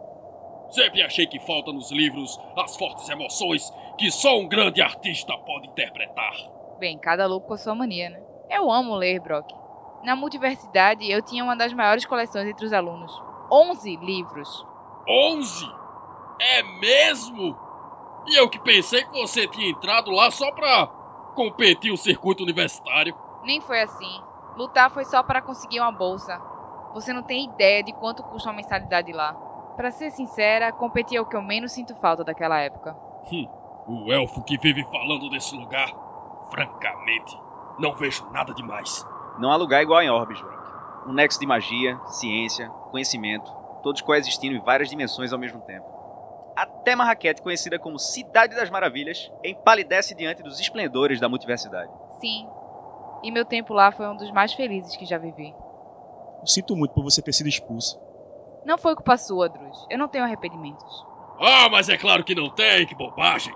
Sempre 0.71 1.03
achei 1.03 1.27
que 1.27 1.41
falta 1.41 1.73
nos 1.73 1.91
livros 1.91 2.39
as 2.57 2.77
fortes 2.77 3.09
emoções 3.09 3.73
que 3.99 4.09
só 4.09 4.39
um 4.39 4.47
grande 4.47 4.81
artista 4.81 5.37
pode 5.39 5.67
interpretar. 5.67 6.33
Bem, 6.79 6.97
cada 6.97 7.27
louco 7.27 7.49
com 7.49 7.55
a 7.55 7.59
sua 7.59 7.75
mania, 7.75 8.09
né? 8.09 8.23
Eu 8.49 8.71
amo 8.71 8.95
ler, 8.95 9.19
Brock. 9.19 9.51
Na 10.05 10.15
multiversidade, 10.15 11.11
eu 11.11 11.21
tinha 11.21 11.43
uma 11.43 11.57
das 11.57 11.73
maiores 11.73 12.07
coleções 12.07 12.47
entre 12.47 12.65
os 12.65 12.73
alunos. 12.73 13.13
11 13.51 13.97
livros. 13.97 14.65
11? 15.09 15.67
É 16.39 16.63
mesmo? 16.63 17.59
E 18.29 18.37
eu 18.37 18.49
que 18.49 18.61
pensei 18.61 19.03
que 19.03 19.13
você 19.13 19.49
tinha 19.49 19.71
entrado 19.71 20.13
lá 20.13 20.31
só 20.31 20.53
pra 20.53 20.87
competir 21.35 21.91
o 21.91 21.97
circuito 21.97 22.45
universitário. 22.45 23.13
Nem 23.43 23.61
foi 23.61 23.83
assim. 23.83 24.23
Lutar 24.57 24.89
foi 24.89 25.05
só 25.05 25.21
para 25.25 25.43
conseguir 25.43 25.81
uma 25.81 25.91
bolsa. 25.91 26.41
Você 26.97 27.13
não 27.13 27.23
tem 27.23 27.45
ideia 27.45 27.83
de 27.83 27.93
quanto 27.93 28.23
custa 28.23 28.49
uma 28.49 28.57
mensalidade 28.57 29.13
lá. 29.13 29.35
Para 29.77 29.91
ser 29.91 30.11
sincera, 30.11 30.73
competir 30.73 31.19
é 31.19 31.21
o 31.21 31.27
que 31.27 31.37
eu 31.37 31.43
menos 31.43 31.73
sinto 31.73 31.95
falta 31.97 32.25
daquela 32.25 32.59
época. 32.59 32.97
Hum, 33.31 33.47
o 33.87 34.11
elfo 34.11 34.43
que 34.43 34.57
vive 34.57 34.83
falando 34.85 35.29
desse 35.29 35.55
lugar, 35.55 35.93
francamente, 36.51 37.39
não 37.79 37.95
vejo 37.95 38.27
nada 38.31 38.55
demais. 38.55 39.07
Não 39.39 39.53
há 39.53 39.57
lugar 39.57 39.83
igual 39.83 40.01
em 40.01 40.09
Orbis, 40.09 40.41
Brock. 40.41 41.07
Um 41.07 41.13
nexo 41.13 41.39
de 41.39 41.47
magia, 41.47 42.01
ciência, 42.07 42.71
conhecimento, 42.91 43.53
todos 43.83 44.01
coexistindo 44.01 44.57
em 44.57 44.65
várias 44.65 44.89
dimensões 44.89 45.35
ao 45.35 45.39
mesmo 45.39 45.61
tempo. 45.61 45.87
Até 46.57 46.97
Marrakech, 46.97 47.43
conhecida 47.43 47.79
como 47.79 47.99
Cidade 47.99 48.57
das 48.57 48.71
Maravilhas, 48.71 49.31
empalidece 49.45 50.15
diante 50.15 50.43
dos 50.43 50.59
esplendores 50.59 51.21
da 51.21 51.29
multiversidade. 51.29 51.93
Sim. 52.23 52.49
E 53.23 53.31
meu 53.31 53.45
tempo 53.45 53.75
lá 53.75 53.93
foi 53.93 54.09
um 54.09 54.17
dos 54.17 54.31
mais 54.31 54.55
felizes 54.55 54.97
que 54.97 55.05
já 55.05 55.19
vivi. 55.19 55.55
Eu 56.41 56.47
sinto 56.47 56.77
muito 56.77 56.93
por 56.93 57.03
você 57.03 57.21
ter 57.23 57.33
sido 57.33 57.49
expulso. 57.49 57.99
Não 58.65 58.79
foi 58.79 58.95
culpa 58.95 59.17
sua, 59.17 59.49
Drus. 59.49 59.87
Eu 59.91 59.99
não 59.99 60.09
tenho 60.09 60.25
arrependimentos. 60.25 61.05
Ah, 61.39 61.69
mas 61.71 61.89
é 61.89 61.97
claro 61.97 62.25
que 62.25 62.35
não 62.35 62.51
tem, 62.51 62.87
que 62.87 62.95
bobagem! 62.95 63.55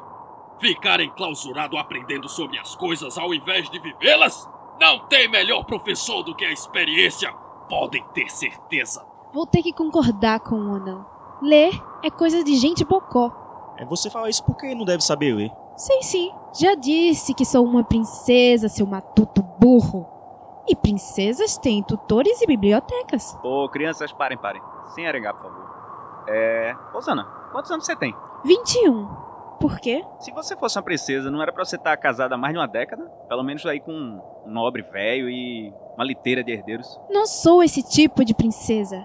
Ficar 0.61 1.01
enclausurado 1.01 1.79
aprendendo 1.79 2.29
sobre 2.29 2.59
as 2.59 2.77
coisas 2.77 3.17
ao 3.17 3.33
invés 3.33 3.69
de 3.71 3.79
vivê-las? 3.81 4.47
Não 4.79 5.07
tem 5.09 5.29
melhor 5.29 5.65
professor 5.65 6.23
do 6.23 6.35
que 6.35 6.45
a 6.45 6.53
experiência, 6.53 7.33
podem 7.69 8.05
ter 8.13 8.31
certeza. 8.31 9.05
Vou 9.33 9.47
ter 9.47 9.63
que 9.63 9.73
concordar 9.73 10.41
com 10.41 10.57
o 10.57 10.75
anão. 10.75 11.07
Ler 11.43 11.73
é 12.03 12.11
coisa 12.11 12.45
de 12.45 12.55
gente 12.57 12.85
bocó. 12.85 13.75
É 13.79 13.85
você 13.85 14.11
falar 14.11 14.29
isso 14.29 14.45
porque 14.45 14.75
não 14.75 14.85
deve 14.85 15.03
saber 15.03 15.35
ler. 15.35 15.51
Sei 15.77 16.03
sim, 16.03 16.31
já 16.59 16.75
disse 16.75 17.33
que 17.33 17.45
sou 17.45 17.65
uma 17.65 17.83
princesa, 17.83 18.69
seu 18.69 18.87
matuto 18.87 19.43
burro. 19.59 20.07
E 20.71 20.77
princesas 20.77 21.59
têm 21.59 21.83
tutores 21.83 22.41
e 22.41 22.47
bibliotecas. 22.47 23.37
Ô, 23.43 23.69
crianças, 23.69 24.13
parem, 24.13 24.39
parem. 24.39 24.63
Sem 24.95 25.05
arengar, 25.05 25.35
por 25.35 25.51
favor. 25.51 26.25
É. 26.29 26.77
Osana, 26.95 27.25
quantos 27.51 27.73
anos 27.73 27.85
você 27.85 27.97
tem? 27.97 28.15
21. 28.45 29.09
Por 29.59 29.81
quê? 29.81 30.05
Se 30.21 30.31
você 30.31 30.57
fosse 30.57 30.79
uma 30.79 30.85
princesa, 30.85 31.29
não 31.29 31.43
era 31.43 31.53
pra 31.53 31.65
você 31.65 31.75
estar 31.75 31.97
casada 31.97 32.37
há 32.37 32.39
mais 32.39 32.55
de 32.55 32.61
uma 32.61 32.69
década? 32.69 33.03
Pelo 33.29 33.43
menos 33.43 33.67
aí 33.67 33.81
com 33.81 33.93
um 33.93 34.21
nobre 34.47 34.83
velho 34.83 35.29
e 35.29 35.75
uma 35.97 36.05
liteira 36.05 36.45
de 36.45 36.53
herdeiros. 36.53 37.01
Não 37.11 37.27
sou 37.27 37.65
esse 37.65 37.83
tipo 37.83 38.25
de 38.25 38.33
princesa. 38.33 39.05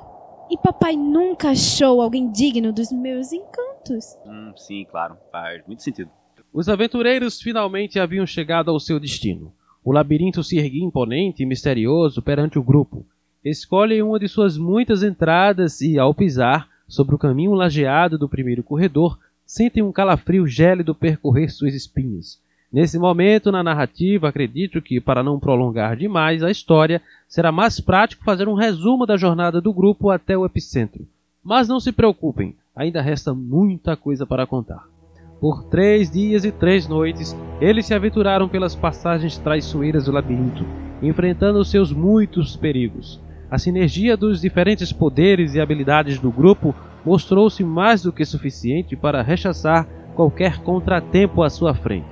E 0.52 0.60
papai 0.60 0.96
nunca 0.96 1.50
achou 1.50 2.00
alguém 2.00 2.30
digno 2.32 2.72
dos 2.72 2.92
meus 2.92 3.34
encantos. 3.34 4.16
Hum, 4.24 4.54
sim, 4.56 4.86
claro. 4.86 5.18
Faz 5.32 5.66
muito 5.66 5.82
sentido. 5.82 6.12
Os 6.54 6.70
aventureiros 6.70 7.42
finalmente 7.42 8.00
haviam 8.00 8.26
chegado 8.28 8.70
ao 8.70 8.80
seu 8.80 9.00
destino. 9.00 9.52
O 9.86 9.92
labirinto 9.92 10.44
se 10.44 10.58
erguia 10.58 10.84
imponente 10.84 11.44
e 11.44 11.46
misterioso 11.46 12.20
perante 12.20 12.58
o 12.58 12.64
grupo. 12.64 13.06
Escolhem 13.44 14.02
uma 14.02 14.18
de 14.18 14.28
suas 14.28 14.58
muitas 14.58 15.04
entradas 15.04 15.80
e, 15.80 16.00
ao 16.00 16.12
pisar 16.12 16.68
sobre 16.88 17.14
o 17.14 17.20
caminho 17.20 17.54
lajeado 17.54 18.18
do 18.18 18.28
primeiro 18.28 18.64
corredor, 18.64 19.20
sentem 19.46 19.84
um 19.84 19.92
calafrio 19.92 20.48
gélido 20.48 20.96
percorrer 20.96 21.52
suas 21.52 21.76
espinhas. 21.76 22.40
Nesse 22.74 22.98
momento 22.98 23.52
na 23.52 23.62
narrativa, 23.62 24.28
acredito 24.28 24.82
que, 24.82 25.00
para 25.00 25.22
não 25.22 25.40
prolongar 25.40 25.96
demais 25.96 26.42
a 26.42 26.50
história, 26.50 27.00
será 27.30 27.52
mais 27.52 27.80
prático 27.80 28.26
fazer 28.26 28.50
um 28.50 28.56
resumo 28.56 29.06
da 29.06 29.16
jornada 29.16 29.62
do 29.62 29.72
grupo 29.72 30.10
até 30.10 30.36
o 30.36 30.48
epicentro. 30.48 31.08
Mas 31.44 31.68
não 31.68 31.80
se 31.80 31.92
preocupem, 31.92 32.56
ainda 32.76 33.04
resta 33.04 33.36
muita 33.36 33.96
coisa 33.96 34.26
para 34.26 34.48
contar. 34.48 34.95
Por 35.40 35.64
três 35.64 36.10
dias 36.10 36.46
e 36.46 36.52
três 36.52 36.88
noites, 36.88 37.36
eles 37.60 37.86
se 37.86 37.94
aventuraram 37.94 38.48
pelas 38.48 38.74
passagens 38.76 39.38
traiçoeiras 39.38 40.06
do 40.06 40.12
labirinto, 40.12 40.66
enfrentando 41.02 41.64
seus 41.66 41.92
muitos 41.92 42.56
perigos. 42.56 43.22
A 43.52 43.58
sinergia 43.58 44.18
dos 44.18 44.42
diferentes 44.42 44.92
poderes 44.92 45.54
e 45.54 45.62
habilidades 45.62 46.20
do 46.20 46.32
grupo 46.32 46.74
mostrou-se 47.06 47.64
mais 47.64 48.02
do 48.02 48.12
que 48.12 48.26
suficiente 48.26 48.96
para 48.96 49.22
rechaçar 49.22 49.88
qualquer 50.16 50.60
contratempo 50.60 51.44
à 51.44 51.50
sua 51.50 51.76
frente. 51.76 52.08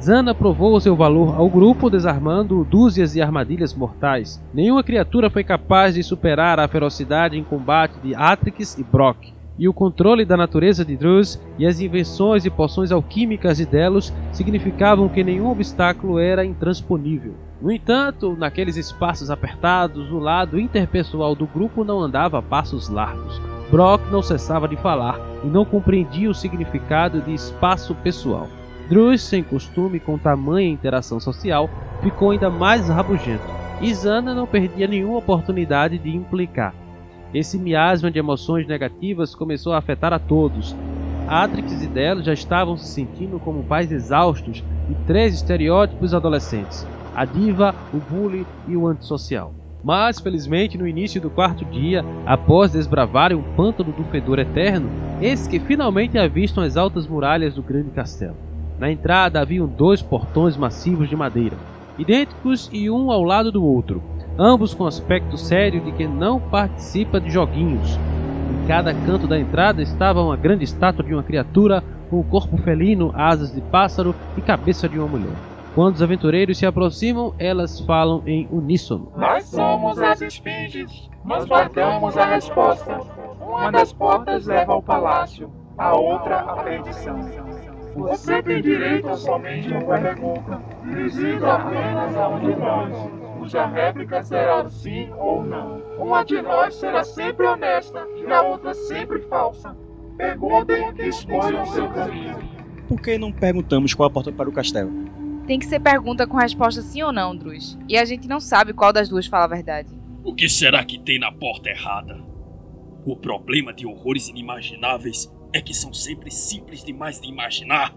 Zana 0.00 0.32
provou 0.32 0.80
seu 0.80 0.94
valor 0.94 1.34
ao 1.34 1.50
grupo 1.50 1.90
desarmando 1.90 2.64
dúzias 2.64 3.12
de 3.12 3.20
armadilhas 3.20 3.74
mortais. 3.74 4.40
Nenhuma 4.54 4.84
criatura 4.84 5.28
foi 5.28 5.42
capaz 5.42 5.96
de 5.96 6.04
superar 6.04 6.60
a 6.60 6.68
ferocidade 6.68 7.36
em 7.36 7.42
combate 7.42 7.98
de 8.00 8.14
Atrix 8.14 8.78
e 8.78 8.84
Brock, 8.84 9.32
e 9.58 9.68
o 9.68 9.72
controle 9.72 10.24
da 10.24 10.36
natureza 10.36 10.84
de 10.84 10.96
Druz 10.96 11.40
e 11.58 11.66
as 11.66 11.80
invenções 11.80 12.44
e 12.44 12.50
poções 12.50 12.92
alquímicas 12.92 13.56
de 13.56 13.66
Delos 13.66 14.12
significavam 14.32 15.08
que 15.08 15.24
nenhum 15.24 15.50
obstáculo 15.50 16.18
era 16.18 16.44
intransponível. 16.44 17.34
No 17.60 17.72
entanto, 17.72 18.36
naqueles 18.38 18.76
espaços 18.76 19.30
apertados, 19.30 20.12
o 20.12 20.18
lado 20.18 20.60
interpessoal 20.60 21.34
do 21.34 21.46
grupo 21.46 21.82
não 21.82 22.00
andava 22.00 22.38
a 22.38 22.42
passos 22.42 22.88
largos. 22.88 23.40
Brock 23.70 24.08
não 24.10 24.22
cessava 24.22 24.68
de 24.68 24.76
falar 24.76 25.18
e 25.44 25.48
não 25.48 25.64
compreendia 25.64 26.30
o 26.30 26.34
significado 26.34 27.20
de 27.20 27.34
espaço 27.34 27.94
pessoal. 27.96 28.48
Druz, 28.88 29.22
sem 29.22 29.42
costume 29.42 30.00
com 30.00 30.16
tamanha 30.16 30.70
interação 30.70 31.18
social, 31.18 31.68
ficou 32.00 32.30
ainda 32.30 32.48
mais 32.48 32.88
rabugento. 32.88 33.44
Zana 33.92 34.34
não 34.34 34.46
perdia 34.46 34.86
nenhuma 34.86 35.18
oportunidade 35.18 35.98
de 35.98 36.10
implicar. 36.10 36.74
Esse 37.32 37.58
miasma 37.58 38.10
de 38.10 38.18
emoções 38.18 38.66
negativas 38.66 39.34
começou 39.34 39.74
a 39.74 39.78
afetar 39.78 40.14
a 40.14 40.18
todos. 40.18 40.74
Atrix 41.28 41.82
e 41.82 41.86
Delo 41.86 42.22
já 42.22 42.32
estavam 42.32 42.78
se 42.78 42.88
sentindo 42.88 43.38
como 43.38 43.62
pais 43.62 43.92
exaustos 43.92 44.64
de 44.88 44.94
três 45.06 45.34
estereótipos 45.34 46.14
adolescentes: 46.14 46.86
a 47.14 47.26
diva, 47.26 47.74
o 47.92 47.98
bully 47.98 48.46
e 48.66 48.74
o 48.74 48.86
antissocial. 48.86 49.52
Mas, 49.84 50.18
felizmente, 50.18 50.78
no 50.78 50.88
início 50.88 51.20
do 51.20 51.28
quarto 51.28 51.64
dia, 51.66 52.04
após 52.26 52.72
desbravarem 52.72 53.36
o 53.36 53.42
pântano 53.54 53.92
do 53.92 54.04
fedor 54.04 54.38
eterno, 54.38 54.88
eis 55.20 55.46
que 55.46 55.60
finalmente 55.60 56.18
avistam 56.18 56.64
as 56.64 56.76
altas 56.76 57.06
muralhas 57.06 57.54
do 57.54 57.62
grande 57.62 57.90
castelo. 57.90 58.36
Na 58.78 58.90
entrada 58.90 59.40
haviam 59.40 59.66
dois 59.66 60.00
portões 60.00 60.56
massivos 60.56 61.08
de 61.08 61.14
madeira, 61.14 61.56
idênticos 61.98 62.70
e 62.72 62.90
um 62.90 63.10
ao 63.12 63.22
lado 63.22 63.52
do 63.52 63.64
outro, 63.64 64.02
ambos 64.38 64.72
com 64.72 64.86
aspecto 64.86 65.36
sério 65.36 65.80
de 65.80 65.90
quem 65.92 66.06
não 66.06 66.38
participa 66.38 67.20
de 67.20 67.28
joguinhos. 67.28 67.98
Em 68.50 68.66
cada 68.68 68.94
canto 68.94 69.26
da 69.26 69.38
entrada 69.38 69.82
estava 69.82 70.22
uma 70.22 70.36
grande 70.36 70.64
estátua 70.64 71.04
de 71.04 71.12
uma 71.12 71.22
criatura 71.22 71.82
com 72.08 72.22
corpo 72.22 72.56
felino, 72.58 73.12
asas 73.14 73.52
de 73.52 73.60
pássaro 73.60 74.14
e 74.36 74.40
cabeça 74.40 74.88
de 74.88 74.98
uma 74.98 75.08
mulher. 75.08 75.34
Quando 75.74 75.96
os 75.96 76.02
aventureiros 76.02 76.56
se 76.56 76.64
aproximam, 76.64 77.34
elas 77.38 77.80
falam 77.80 78.22
em 78.26 78.48
uníssono. 78.50 79.12
Nós 79.16 79.44
somos 79.44 79.98
as 79.98 80.20
esfinges. 80.20 81.08
Nós 81.24 81.44
guardamos 81.44 82.16
a 82.16 82.24
resposta. 82.24 83.00
Uma 83.40 83.70
das 83.70 83.92
portas 83.92 84.46
leva 84.46 84.72
ao 84.72 84.82
palácio, 84.82 85.50
a 85.76 85.94
outra 85.94 86.38
à 86.38 86.62
perdição. 86.62 87.20
Você 87.94 88.42
tem 88.42 88.62
direito 88.62 89.08
a 89.08 89.16
somente 89.16 89.72
uma 89.72 89.98
pergunta, 89.98 90.60
dirigida 90.84 91.54
apenas 91.54 92.16
a 92.16 92.28
um 92.28 92.38
de 92.40 92.56
nós, 92.56 93.10
cuja 93.48 93.64
réplica 93.64 94.22
será 94.22 94.68
sim 94.68 95.08
ou 95.16 95.42
não. 95.42 95.78
Uma 95.98 96.22
de 96.22 96.42
nós 96.42 96.74
será 96.74 97.02
sempre 97.02 97.46
honesta 97.46 98.06
e 98.14 98.30
a 98.30 98.42
outra 98.42 98.74
sempre 98.74 99.22
falsa. 99.22 99.74
Perguntem 100.18 100.92
e 100.98 101.08
escolham 101.08 101.64
seu 101.64 101.88
caminho. 101.88 102.36
Por 102.86 103.00
que 103.00 103.16
não 103.16 103.32
perguntamos 103.32 103.94
qual 103.94 104.08
a 104.08 104.12
porta 104.12 104.30
para 104.30 104.50
o 104.50 104.52
castelo? 104.52 104.90
Tem 105.46 105.58
que 105.58 105.64
ser 105.64 105.80
pergunta 105.80 106.26
com 106.26 106.36
resposta 106.36 106.82
sim 106.82 107.02
ou 107.02 107.10
não, 107.10 107.34
Druz. 107.34 107.78
E 107.88 107.96
a 107.96 108.04
gente 108.04 108.28
não 108.28 108.38
sabe 108.38 108.74
qual 108.74 108.92
das 108.92 109.08
duas 109.08 109.26
fala 109.26 109.44
a 109.44 109.48
verdade. 109.48 109.88
O 110.22 110.34
que 110.34 110.46
será 110.46 110.84
que 110.84 110.98
tem 110.98 111.18
na 111.18 111.32
porta 111.32 111.70
errada? 111.70 112.22
O 113.06 113.16
problema 113.16 113.72
de 113.72 113.86
horrores 113.86 114.28
inimagináveis 114.28 115.32
é 115.54 115.62
que 115.62 115.72
são 115.72 115.94
sempre 115.94 116.30
simples 116.30 116.84
demais 116.84 117.18
de 117.18 117.28
imaginar. 117.28 117.94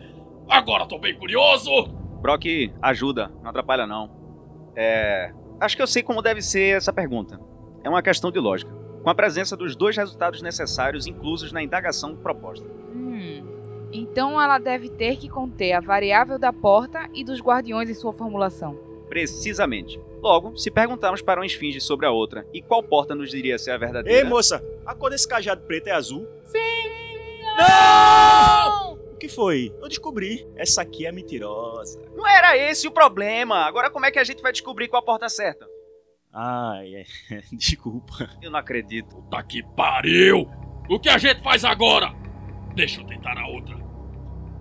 Agora 0.48 0.86
tô 0.86 0.98
bem 0.98 1.14
curioso! 1.14 1.90
Brock, 2.22 2.46
ajuda, 2.82 3.30
não 3.42 3.50
atrapalha 3.50 3.86
não. 3.86 4.10
É. 4.76 5.34
Acho 5.62 5.76
que 5.76 5.82
eu 5.84 5.86
sei 5.86 6.02
como 6.02 6.24
deve 6.24 6.42
ser 6.42 6.76
essa 6.76 6.92
pergunta. 6.92 7.40
É 7.84 7.90
uma 7.90 8.02
questão 8.02 8.32
de 8.32 8.40
lógica, 8.40 8.74
com 9.04 9.10
a 9.12 9.14
presença 9.14 9.56
dos 9.56 9.76
dois 9.76 9.96
resultados 9.96 10.42
necessários 10.42 11.06
inclusos 11.06 11.52
na 11.52 11.62
indagação 11.62 12.16
proposta. 12.16 12.68
Hum. 12.96 13.46
Então 13.94 14.42
ela 14.42 14.58
deve 14.58 14.90
ter 14.90 15.18
que 15.18 15.30
conter 15.30 15.74
a 15.74 15.80
variável 15.80 16.40
da 16.40 16.52
porta 16.52 17.08
e 17.14 17.24
dos 17.24 17.40
guardiões 17.40 17.92
em 17.92 17.94
sua 17.94 18.12
formulação. 18.12 18.76
Precisamente. 19.08 20.02
Logo, 20.20 20.58
se 20.58 20.72
perguntarmos 20.72 21.22
para 21.22 21.40
uma 21.40 21.46
esfinge 21.46 21.80
sobre 21.80 22.08
a 22.08 22.12
outra, 22.12 22.44
e 22.52 22.60
qual 22.60 22.82
porta 22.82 23.14
nos 23.14 23.30
diria 23.30 23.60
ser 23.60 23.70
a 23.70 23.78
verdadeira? 23.78 24.18
Ei, 24.18 24.24
moça, 24.24 24.64
a 24.84 24.96
cor 24.96 25.12
desse 25.12 25.28
cajado 25.28 25.62
preto 25.68 25.90
é 25.90 25.92
azul? 25.92 26.28
Não! 27.56 28.98
Que 29.22 29.28
foi? 29.28 29.72
Eu 29.80 29.88
descobri. 29.88 30.48
Essa 30.56 30.82
aqui 30.82 31.06
é 31.06 31.12
mentirosa. 31.12 32.02
Não 32.16 32.28
era 32.28 32.58
esse 32.58 32.88
o 32.88 32.92
problema. 32.92 33.58
Agora 33.68 33.92
como 33.92 34.06
é 34.08 34.12
que 34.12 34.18
a 34.18 34.24
gente 34.24 34.42
vai 34.42 34.52
descobrir 34.52 34.88
qual 34.88 35.04
a 35.04 35.06
porta 35.06 35.30
certa? 35.30 35.68
Ai, 36.34 36.96
é. 36.96 37.06
Desculpa. 37.54 38.28
Eu 38.42 38.50
não 38.50 38.58
acredito. 38.58 39.16
Puta 39.16 39.44
que 39.44 39.62
pariu! 39.76 40.50
O 40.90 41.00
que 41.00 41.08
a 41.08 41.20
gente 41.20 41.44
faz 41.44 41.64
agora? 41.64 42.12
Deixa 42.74 43.00
eu 43.02 43.06
tentar 43.06 43.38
a 43.38 43.48
outra. 43.48 43.78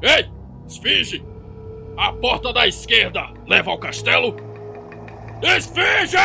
Ei, 0.03 0.31
Esfinge! 0.69 1.25
A 1.97 2.13
porta 2.13 2.53
da 2.53 2.67
esquerda 2.67 3.33
leva 3.47 3.71
ao 3.71 3.79
castelo? 3.79 4.37
Esfinge! 5.43 6.17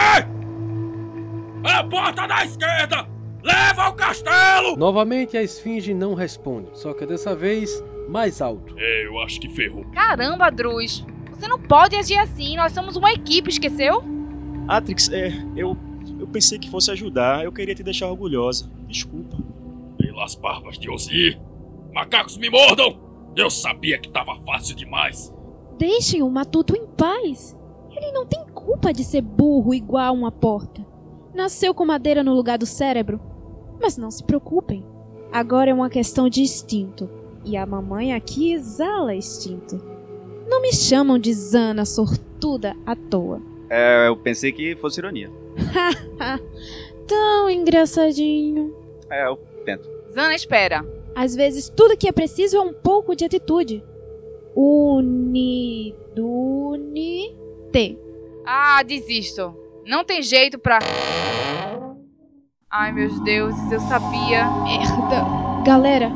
A 1.63 1.83
porta 1.89 2.27
da 2.27 2.43
esquerda 2.43 3.07
leva 3.41 3.83
ao 3.83 3.93
castelo! 3.93 4.75
Novamente 4.75 5.37
a 5.37 5.41
esfinge 5.41 5.93
não 5.93 6.13
responde, 6.13 6.77
só 6.77 6.93
que 6.93 7.05
dessa 7.05 7.35
vez 7.35 7.83
mais 8.09 8.41
alto. 8.41 8.75
É, 8.77 9.05
eu 9.07 9.19
acho 9.19 9.39
que 9.39 9.49
ferrou. 9.49 9.83
Caramba, 9.85 10.49
Druz. 10.49 11.05
Você 11.31 11.47
não 11.47 11.59
pode 11.59 11.95
agir 11.95 12.17
assim. 12.17 12.55
Nós 12.55 12.71
somos 12.71 12.95
uma 12.95 13.11
equipe, 13.11 13.49
esqueceu? 13.49 14.03
Atrix, 14.67 15.09
é. 15.11 15.31
Eu. 15.55 15.77
Eu 16.19 16.27
pensei 16.27 16.57
que 16.57 16.69
fosse 16.69 16.91
ajudar. 16.91 17.43
Eu 17.43 17.51
queria 17.51 17.75
te 17.75 17.83
deixar 17.83 18.07
orgulhosa. 18.09 18.69
Desculpa. 18.87 19.37
Pelas 19.97 20.35
barbas 20.35 20.77
de 20.77 20.89
Ozir! 20.89 21.39
Macacos 21.93 22.37
me 22.37 22.49
mordam! 22.49 22.97
Eu 23.35 23.49
sabia 23.49 23.97
que 23.97 24.09
tava 24.09 24.35
fácil 24.45 24.75
demais. 24.75 25.33
Deixem 25.77 26.23
o 26.23 26.29
Matuto 26.29 26.75
em 26.75 26.85
paz. 26.87 27.57
Ele 27.91 28.11
não 28.11 28.25
tem 28.25 28.45
culpa 28.53 28.93
de 28.93 29.03
ser 29.03 29.21
burro 29.21 29.73
igual 29.73 30.13
uma 30.13 30.31
porta. 30.31 30.85
Nasceu 31.33 31.73
com 31.73 31.85
madeira 31.85 32.23
no 32.23 32.33
lugar 32.33 32.57
do 32.57 32.65
cérebro. 32.65 33.19
Mas 33.81 33.97
não 33.97 34.09
se 34.09 34.23
preocupem. 34.23 34.85
Agora 35.31 35.69
é 35.69 35.73
uma 35.73 35.89
questão 35.89 36.29
de 36.29 36.41
instinto. 36.41 37.09
E 37.45 37.55
a 37.55 37.65
mamãe 37.65 38.13
aqui 38.13 38.51
exala 38.53 39.13
instinto. 39.13 39.79
Não 40.47 40.61
me 40.61 40.73
chamam 40.73 41.19
de 41.19 41.31
Zana 41.33 41.85
sortuda 41.85 42.75
à 42.85 42.95
toa. 42.95 43.39
É, 43.69 44.07
eu 44.07 44.17
pensei 44.17 44.51
que 44.51 44.75
fosse 44.75 44.99
ironia. 44.99 45.31
Tão 47.07 47.49
engraçadinho. 47.49 48.75
É, 49.11 49.27
eu 49.27 49.37
tento. 49.63 49.87
Zana, 50.11 50.33
espera. 50.33 50.83
Às 51.15 51.35
vezes 51.35 51.69
tudo 51.69 51.95
que 51.95 52.07
é 52.07 52.11
preciso 52.11 52.57
é 52.57 52.61
um 52.61 52.73
pouco 52.73 53.15
de 53.15 53.23
atitude. 53.25 53.83
Unidunite. 54.55 56.15
Ah, 58.45 58.81
desisto. 58.83 59.55
Não 59.85 60.03
tem 60.03 60.21
jeito 60.23 60.57
pra. 60.57 60.79
Ai, 62.71 62.91
meus 62.91 63.19
deuses, 63.23 63.71
eu 63.71 63.79
sabia. 63.81 64.45
Merda. 64.63 65.23
Galera, 65.63 66.11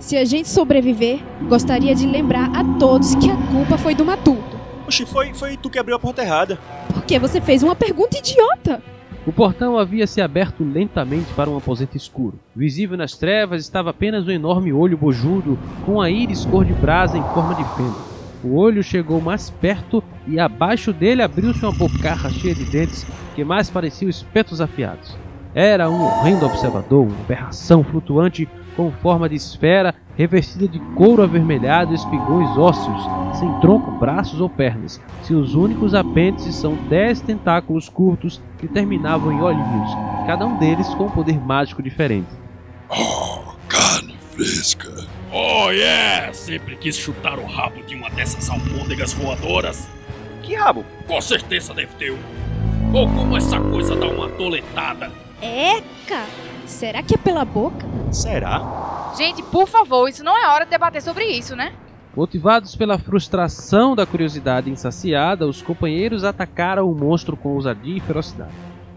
se 0.00 0.16
a 0.16 0.24
gente 0.24 0.48
sobreviver, 0.48 1.20
gostaria 1.42 1.94
de 1.94 2.06
lembrar 2.06 2.50
a 2.56 2.64
todos 2.78 3.14
que 3.14 3.30
a 3.30 3.36
culpa 3.52 3.76
foi 3.76 3.94
do 3.94 4.04
Matuto. 4.04 4.58
Oxi, 4.86 5.04
foi, 5.04 5.32
foi 5.34 5.56
tu 5.56 5.68
que 5.68 5.78
abriu 5.78 5.94
a 5.94 5.98
porta 5.98 6.22
errada. 6.22 6.58
Porque 6.92 7.18
você 7.18 7.40
fez 7.40 7.62
uma 7.62 7.76
pergunta 7.76 8.18
idiota. 8.18 8.82
O 9.26 9.32
portão 9.32 9.78
havia 9.78 10.06
se 10.06 10.22
aberto 10.22 10.64
lentamente 10.64 11.32
para 11.34 11.50
um 11.50 11.56
aposento 11.58 11.96
escuro. 11.96 12.40
Visível 12.56 12.96
nas 12.96 13.16
trevas 13.16 13.62
estava 13.62 13.90
apenas 13.90 14.26
um 14.26 14.30
enorme 14.30 14.72
olho 14.72 14.96
bojudo 14.96 15.58
com 15.84 16.00
a 16.00 16.10
íris 16.10 16.46
cor 16.46 16.64
de 16.64 16.72
brasa 16.72 17.18
em 17.18 17.22
forma 17.34 17.54
de 17.54 17.64
fenda. 17.76 18.10
O 18.42 18.56
olho 18.56 18.82
chegou 18.82 19.20
mais 19.20 19.50
perto 19.50 20.02
e 20.26 20.40
abaixo 20.40 20.94
dele 20.94 21.22
abriu-se 21.22 21.62
uma 21.62 21.72
bocarra 21.72 22.30
cheia 22.30 22.54
de 22.54 22.64
dentes 22.64 23.06
que 23.34 23.44
mais 23.44 23.68
pareciam 23.68 24.08
espetos 24.08 24.62
afiados. 24.62 25.14
Era 25.54 25.90
um 25.90 26.02
horrendo 26.02 26.46
observador, 26.46 27.06
uma 27.06 27.20
aberração 27.20 27.84
flutuante 27.84 28.48
com 28.80 28.90
forma 28.92 29.28
de 29.28 29.36
esfera 29.36 29.94
revestida 30.16 30.66
de 30.66 30.80
couro 30.96 31.22
avermelhado 31.22 31.92
e 31.92 31.94
espigões 31.94 32.48
ósseos, 32.56 33.02
sem 33.38 33.60
tronco, 33.60 33.90
braços 33.92 34.40
ou 34.40 34.48
pernas. 34.48 34.98
Seus 35.22 35.54
únicos 35.54 35.92
apêndices 35.94 36.54
são 36.54 36.74
dez 36.88 37.20
tentáculos 37.20 37.90
curtos 37.90 38.40
que 38.58 38.66
terminavam 38.66 39.32
em 39.32 39.42
olhinhos, 39.42 39.90
cada 40.26 40.46
um 40.46 40.56
deles 40.58 40.88
com 40.94 41.04
um 41.04 41.10
poder 41.10 41.38
mágico 41.38 41.82
diferente. 41.82 42.30
Oh, 42.88 43.52
carne 43.68 44.16
fresca. 44.30 45.06
Oh 45.30 45.70
yeah! 45.70 46.32
Sempre 46.32 46.74
quis 46.76 46.96
chutar 46.96 47.38
o 47.38 47.44
rabo 47.44 47.82
de 47.82 47.94
uma 47.94 48.08
dessas 48.08 48.48
almôndegas 48.48 49.12
voadoras. 49.12 49.90
Que 50.42 50.54
rabo? 50.54 50.86
Com 51.06 51.20
certeza 51.20 51.74
deve 51.74 51.94
ter 51.96 52.12
um. 52.12 52.96
Ou 52.96 53.06
como 53.06 53.36
essa 53.36 53.60
coisa 53.60 53.94
dá 53.94 54.08
uma 54.08 54.30
toletada. 54.30 55.12
Eca! 55.42 56.24
Será 56.70 57.02
que 57.02 57.14
é 57.14 57.18
pela 57.18 57.44
boca? 57.44 57.84
Será? 58.10 59.12
Gente, 59.18 59.42
por 59.42 59.66
favor, 59.66 60.08
isso 60.08 60.24
não 60.24 60.34
é 60.34 60.48
hora 60.48 60.64
de 60.64 60.70
debater 60.70 61.02
sobre 61.02 61.24
isso, 61.26 61.54
né? 61.54 61.72
Motivados 62.16 62.74
pela 62.74 62.96
frustração 62.96 63.94
da 63.94 64.06
curiosidade 64.06 64.70
insaciada, 64.70 65.46
os 65.46 65.60
companheiros 65.60 66.24
atacaram 66.24 66.90
o 66.90 66.94
monstro 66.94 67.36
com 67.36 67.50
ousadia 67.50 67.98
e 67.98 68.00
ferocidade. 68.00 68.54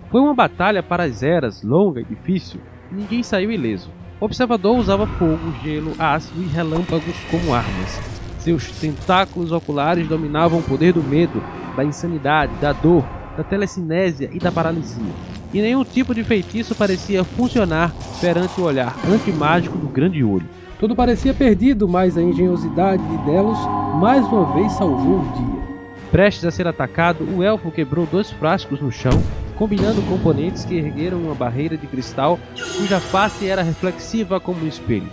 Foi 0.09 0.21
uma 0.21 0.33
batalha 0.33 0.81
para 0.81 1.03
as 1.03 1.23
eras, 1.23 1.61
longa 1.61 1.99
e 1.99 2.05
difícil, 2.05 2.61
e 2.91 2.95
ninguém 2.95 3.21
saiu 3.21 3.51
ileso. 3.51 3.89
O 4.21 4.25
observador 4.25 4.77
usava 4.77 5.05
fogo, 5.05 5.51
gelo, 5.61 5.93
ácido 5.99 6.41
e 6.41 6.47
relâmpagos 6.47 7.15
como 7.29 7.53
armas. 7.53 7.99
Seus 8.37 8.71
tentáculos 8.79 9.51
oculares 9.51 10.07
dominavam 10.07 10.59
o 10.59 10.63
poder 10.63 10.93
do 10.93 11.03
medo, 11.03 11.43
da 11.75 11.83
insanidade, 11.83 12.53
da 12.61 12.71
dor, 12.71 13.03
da 13.35 13.43
telecinésia 13.43 14.29
e 14.31 14.39
da 14.39 14.51
paralisia. 14.51 15.32
E 15.53 15.61
nenhum 15.61 15.83
tipo 15.83 16.15
de 16.15 16.23
feitiço 16.23 16.73
parecia 16.73 17.23
funcionar 17.23 17.93
perante 18.19 18.59
o 18.59 18.63
olhar 18.63 18.95
antimágico 19.07 19.77
do 19.77 19.87
grande 19.87 20.23
olho. 20.23 20.49
Tudo 20.79 20.95
parecia 20.95 21.33
perdido, 21.33 21.87
mas 21.87 22.17
a 22.17 22.23
engenhosidade 22.23 23.03
de 23.07 23.17
Delos 23.19 23.59
mais 24.01 24.25
uma 24.25 24.51
vez 24.53 24.71
salvou 24.73 25.19
o 25.19 25.31
dia. 25.33 25.63
Prestes 26.11 26.45
a 26.45 26.51
ser 26.51 26.67
atacado, 26.67 27.23
o 27.35 27.43
elfo 27.43 27.71
quebrou 27.71 28.07
dois 28.07 28.31
frascos 28.31 28.81
no 28.81 28.91
chão, 28.91 29.21
combinando 29.55 30.01
componentes 30.03 30.65
que 30.65 30.75
ergueram 30.75 31.19
uma 31.19 31.35
barreira 31.35 31.77
de 31.77 31.85
cristal 31.85 32.39
cuja 32.77 32.99
face 32.99 33.47
era 33.47 33.61
reflexiva 33.61 34.39
como 34.39 34.65
um 34.65 34.67
espelho. 34.67 35.09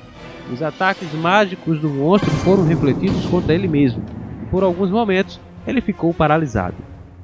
Os 0.51 0.63
ataques 0.63 1.13
mágicos 1.13 1.79
do 1.79 1.89
monstro 1.89 2.31
foram 2.31 2.65
refletidos 2.65 3.27
contra 3.27 3.55
ele 3.55 3.69
mesmo, 3.69 4.03
e 4.43 4.47
por 4.47 4.63
alguns 4.63 4.91
momentos 4.91 5.39
ele 5.67 5.81
ficou 5.81 6.13
paralisado. 6.13 6.77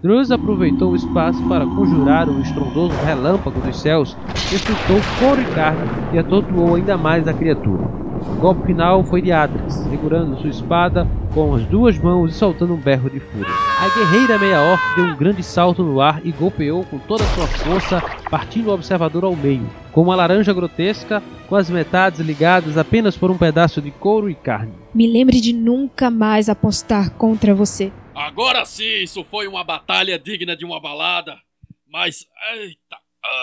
Druz 0.03 0.31
aproveitou 0.31 0.93
o 0.93 0.97
espaço 0.97 1.43
para 1.49 1.65
conjurar 1.65 2.29
um 2.29 2.41
estrondoso 2.41 2.95
relâmpago 3.05 3.59
dos 3.61 3.81
céus 3.81 4.15
que 4.49 4.59
fritou 4.59 5.01
couro 5.19 5.41
e 5.41 5.55
carne 5.55 5.89
e 6.13 6.19
atordoou 6.19 6.75
ainda 6.75 6.99
mais 6.99 7.27
a 7.27 7.33
criatura. 7.33 7.83
O 7.83 8.41
golpe 8.41 8.67
final 8.67 9.03
foi 9.05 9.23
de 9.23 9.33
Atrix, 9.33 9.75
segurando 9.91 10.39
sua 10.39 10.51
espada 10.51 11.09
com 11.33 11.55
as 11.55 11.65
duas 11.67 11.99
mãos 11.99 12.31
e 12.31 12.35
soltando 12.35 12.75
um 12.75 12.81
berro 12.81 13.09
de 13.09 13.21
fúria. 13.21 13.53
A 13.79 13.89
guerreira 13.99 14.39
meia-orc 14.39 14.83
deu 14.97 15.05
um 15.07 15.17
grande 15.17 15.43
salto 15.43 15.83
no 15.83 16.01
ar 16.01 16.21
e 16.25 16.31
golpeou 16.31 16.85
com 16.85 16.99
toda 16.99 17.25
a 17.25 17.27
sua 17.29 17.47
força, 17.47 18.03
partindo 18.31 18.69
o 18.69 18.75
observador 18.75 19.25
ao 19.25 19.35
meio, 19.35 19.67
com 19.93 20.03
uma 20.03 20.15
laranja 20.15 20.53
grotesca 20.53 21.23
com 21.49 21.57
as 21.57 21.71
metades 21.71 22.21
ligadas 22.21 22.77
apenas 22.77 23.17
por 23.17 23.31
um 23.31 23.39
pedaço 23.39 23.81
de 23.81 23.91
couro 23.91 24.29
e 24.29 24.35
carne. 24.35 24.73
Me 24.95 25.07
lembre 25.07 25.41
de 25.41 25.53
nunca 25.53 26.11
mais 26.11 26.49
apostar 26.49 27.11
contra 27.11 27.55
você. 27.55 27.93
Agora 28.17 28.65
sim, 28.65 29.03
isso 29.03 29.23
foi 29.25 29.47
uma 29.47 29.63
batalha 29.63 30.19
digna 30.19 30.57
de 30.57 30.65
uma 30.65 30.81
balada. 30.81 31.39
Mas, 31.87 32.27
eita, 32.55 32.99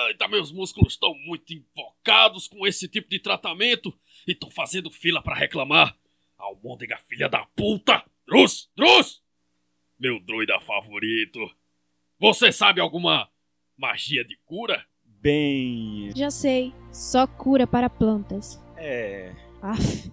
eita, 0.07 0.27
meus 0.27 0.51
músculos 0.51 0.93
estão 0.93 1.13
muito 1.13 1.53
invocados 1.53 2.47
com 2.47 2.65
esse 2.65 2.87
tipo 2.87 3.07
de 3.07 3.19
tratamento 3.19 3.93
e 4.27 4.31
estão 4.31 4.49
fazendo 4.49 4.89
fila 4.89 5.21
para 5.21 5.35
reclamar. 5.35 5.95
Almôndega 6.39 6.97
filha 7.07 7.29
da 7.29 7.45
puta! 7.55 8.03
Drus, 8.27 8.67
Drus! 8.75 9.21
Meu 9.99 10.19
druida 10.19 10.59
favorito. 10.59 11.39
Você 12.17 12.51
sabe 12.51 12.81
alguma 12.81 13.29
magia 13.77 14.25
de 14.25 14.35
cura? 14.43 14.83
Bem. 15.05 16.11
Já 16.15 16.31
sei, 16.31 16.73
só 16.91 17.27
cura 17.27 17.67
para 17.67 17.91
plantas. 17.91 18.59
É. 18.75 19.35
Aff, 19.61 20.11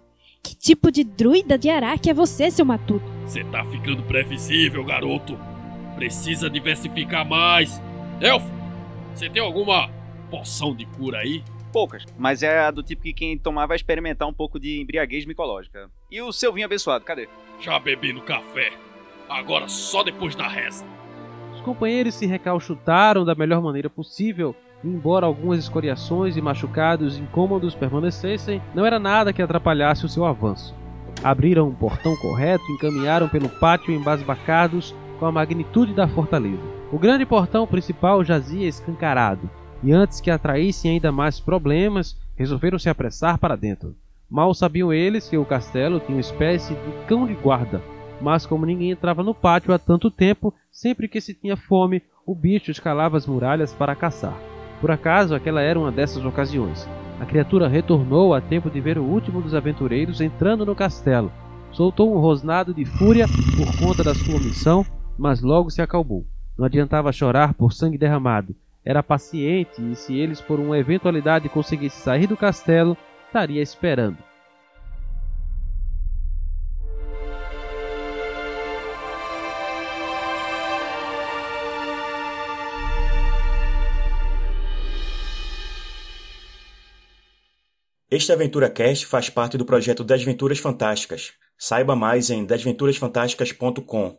tipo 0.60 0.92
de 0.92 1.02
druida 1.02 1.56
de 1.56 1.70
Araque 1.70 2.10
é 2.10 2.14
você, 2.14 2.50
seu 2.50 2.66
matuto? 2.66 3.04
Você 3.24 3.42
tá 3.44 3.64
ficando 3.64 4.02
previsível, 4.02 4.84
garoto. 4.84 5.38
Precisa 5.96 6.50
diversificar 6.50 7.26
mais. 7.26 7.80
Elfo, 8.20 8.46
você 9.14 9.28
tem 9.30 9.42
alguma 9.42 9.90
poção 10.30 10.76
de 10.76 10.84
cura 10.84 11.18
aí? 11.18 11.42
Poucas, 11.72 12.04
mas 12.18 12.42
é 12.42 12.58
a 12.58 12.70
do 12.70 12.82
tipo 12.82 13.02
que 13.02 13.12
quem 13.12 13.38
tomar 13.38 13.66
vai 13.66 13.76
experimentar 13.76 14.28
um 14.28 14.34
pouco 14.34 14.60
de 14.60 14.80
embriaguez 14.80 15.24
micológica. 15.24 15.88
E 16.10 16.20
o 16.20 16.32
seu 16.32 16.52
vinho 16.52 16.66
abençoado, 16.66 17.04
cadê? 17.04 17.28
Já 17.60 17.78
bebi 17.78 18.12
no 18.12 18.20
café. 18.20 18.72
Agora 19.28 19.68
só 19.68 20.02
depois 20.02 20.34
da 20.34 20.46
reza. 20.48 20.84
Os 21.54 21.60
companheiros 21.60 22.16
se 22.16 22.26
recalchutaram 22.26 23.24
da 23.24 23.34
melhor 23.34 23.62
maneira 23.62 23.88
possível, 23.88 24.54
embora 24.84 25.26
algumas 25.26 25.58
escoriações 25.58 26.36
e 26.36 26.40
machucados 26.40 27.18
incômodos 27.18 27.74
permanecessem, 27.74 28.62
não 28.74 28.84
era 28.84 28.98
nada 28.98 29.32
que 29.32 29.42
atrapalhasse 29.42 30.04
o 30.04 30.08
seu 30.08 30.24
avanço. 30.24 30.74
Abriram 31.22 31.68
um 31.68 31.74
portão 31.74 32.16
correto 32.16 32.64
e 32.68 32.74
encaminharam 32.74 33.28
pelo 33.28 33.48
pátio 33.48 33.94
embasbacados 33.94 34.94
com 35.18 35.26
a 35.26 35.32
magnitude 35.32 35.92
da 35.92 36.08
fortaleza. 36.08 36.62
O 36.90 36.98
grande 36.98 37.26
portão 37.26 37.66
principal 37.66 38.24
jazia 38.24 38.66
escancarado, 38.66 39.48
e 39.82 39.92
antes 39.92 40.20
que 40.20 40.30
atraíssem 40.30 40.92
ainda 40.92 41.12
mais 41.12 41.38
problemas, 41.38 42.16
resolveram 42.36 42.78
se 42.78 42.88
apressar 42.88 43.38
para 43.38 43.56
dentro. 43.56 43.94
Mal 44.30 44.54
sabiam 44.54 44.92
eles 44.92 45.28
que 45.28 45.36
o 45.36 45.44
castelo 45.44 46.00
tinha 46.00 46.16
uma 46.16 46.20
espécie 46.20 46.74
de 46.74 47.06
cão 47.06 47.26
de 47.26 47.34
guarda, 47.34 47.82
mas 48.20 48.46
como 48.46 48.64
ninguém 48.64 48.90
entrava 48.90 49.22
no 49.22 49.34
pátio 49.34 49.74
há 49.74 49.78
tanto 49.78 50.10
tempo, 50.10 50.54
sempre 50.70 51.08
que 51.08 51.20
se 51.20 51.34
tinha 51.34 51.56
fome, 51.56 52.02
o 52.26 52.34
bicho 52.34 52.70
escalava 52.70 53.16
as 53.16 53.26
muralhas 53.26 53.74
para 53.74 53.96
caçar. 53.96 54.49
Por 54.80 54.90
acaso, 54.90 55.34
aquela 55.34 55.60
era 55.60 55.78
uma 55.78 55.92
dessas 55.92 56.24
ocasiões. 56.24 56.88
A 57.20 57.26
criatura 57.26 57.68
retornou 57.68 58.32
a 58.32 58.40
tempo 58.40 58.70
de 58.70 58.80
ver 58.80 58.96
o 58.96 59.04
último 59.04 59.42
dos 59.42 59.54
aventureiros 59.54 60.20
entrando 60.20 60.64
no 60.64 60.74
castelo. 60.74 61.30
Soltou 61.70 62.14
um 62.14 62.18
rosnado 62.18 62.72
de 62.72 62.84
fúria 62.84 63.26
por 63.28 63.78
conta 63.78 64.02
da 64.02 64.14
sua 64.14 64.40
missão, 64.40 64.84
mas 65.18 65.42
logo 65.42 65.70
se 65.70 65.82
acalmou. 65.82 66.24
Não 66.56 66.64
adiantava 66.64 67.12
chorar 67.12 67.52
por 67.52 67.72
sangue 67.72 67.98
derramado. 67.98 68.56
Era 68.82 69.02
paciente 69.02 69.82
e, 69.82 69.94
se 69.94 70.16
eles 70.16 70.40
por 70.40 70.58
uma 70.58 70.78
eventualidade 70.78 71.48
conseguissem 71.50 72.02
sair 72.02 72.26
do 72.26 72.36
castelo, 72.36 72.96
estaria 73.26 73.62
esperando. 73.62 74.29
Este 88.12 88.32
Aventura 88.32 88.68
Cast 88.68 89.06
faz 89.06 89.30
parte 89.30 89.56
do 89.56 89.64
projeto 89.64 90.02
Desventuras 90.02 90.58
Fantásticas. 90.58 91.34
Saiba 91.56 91.94
mais 91.94 92.28
em 92.28 92.44
desventurasfantásticas.com. 92.44 94.18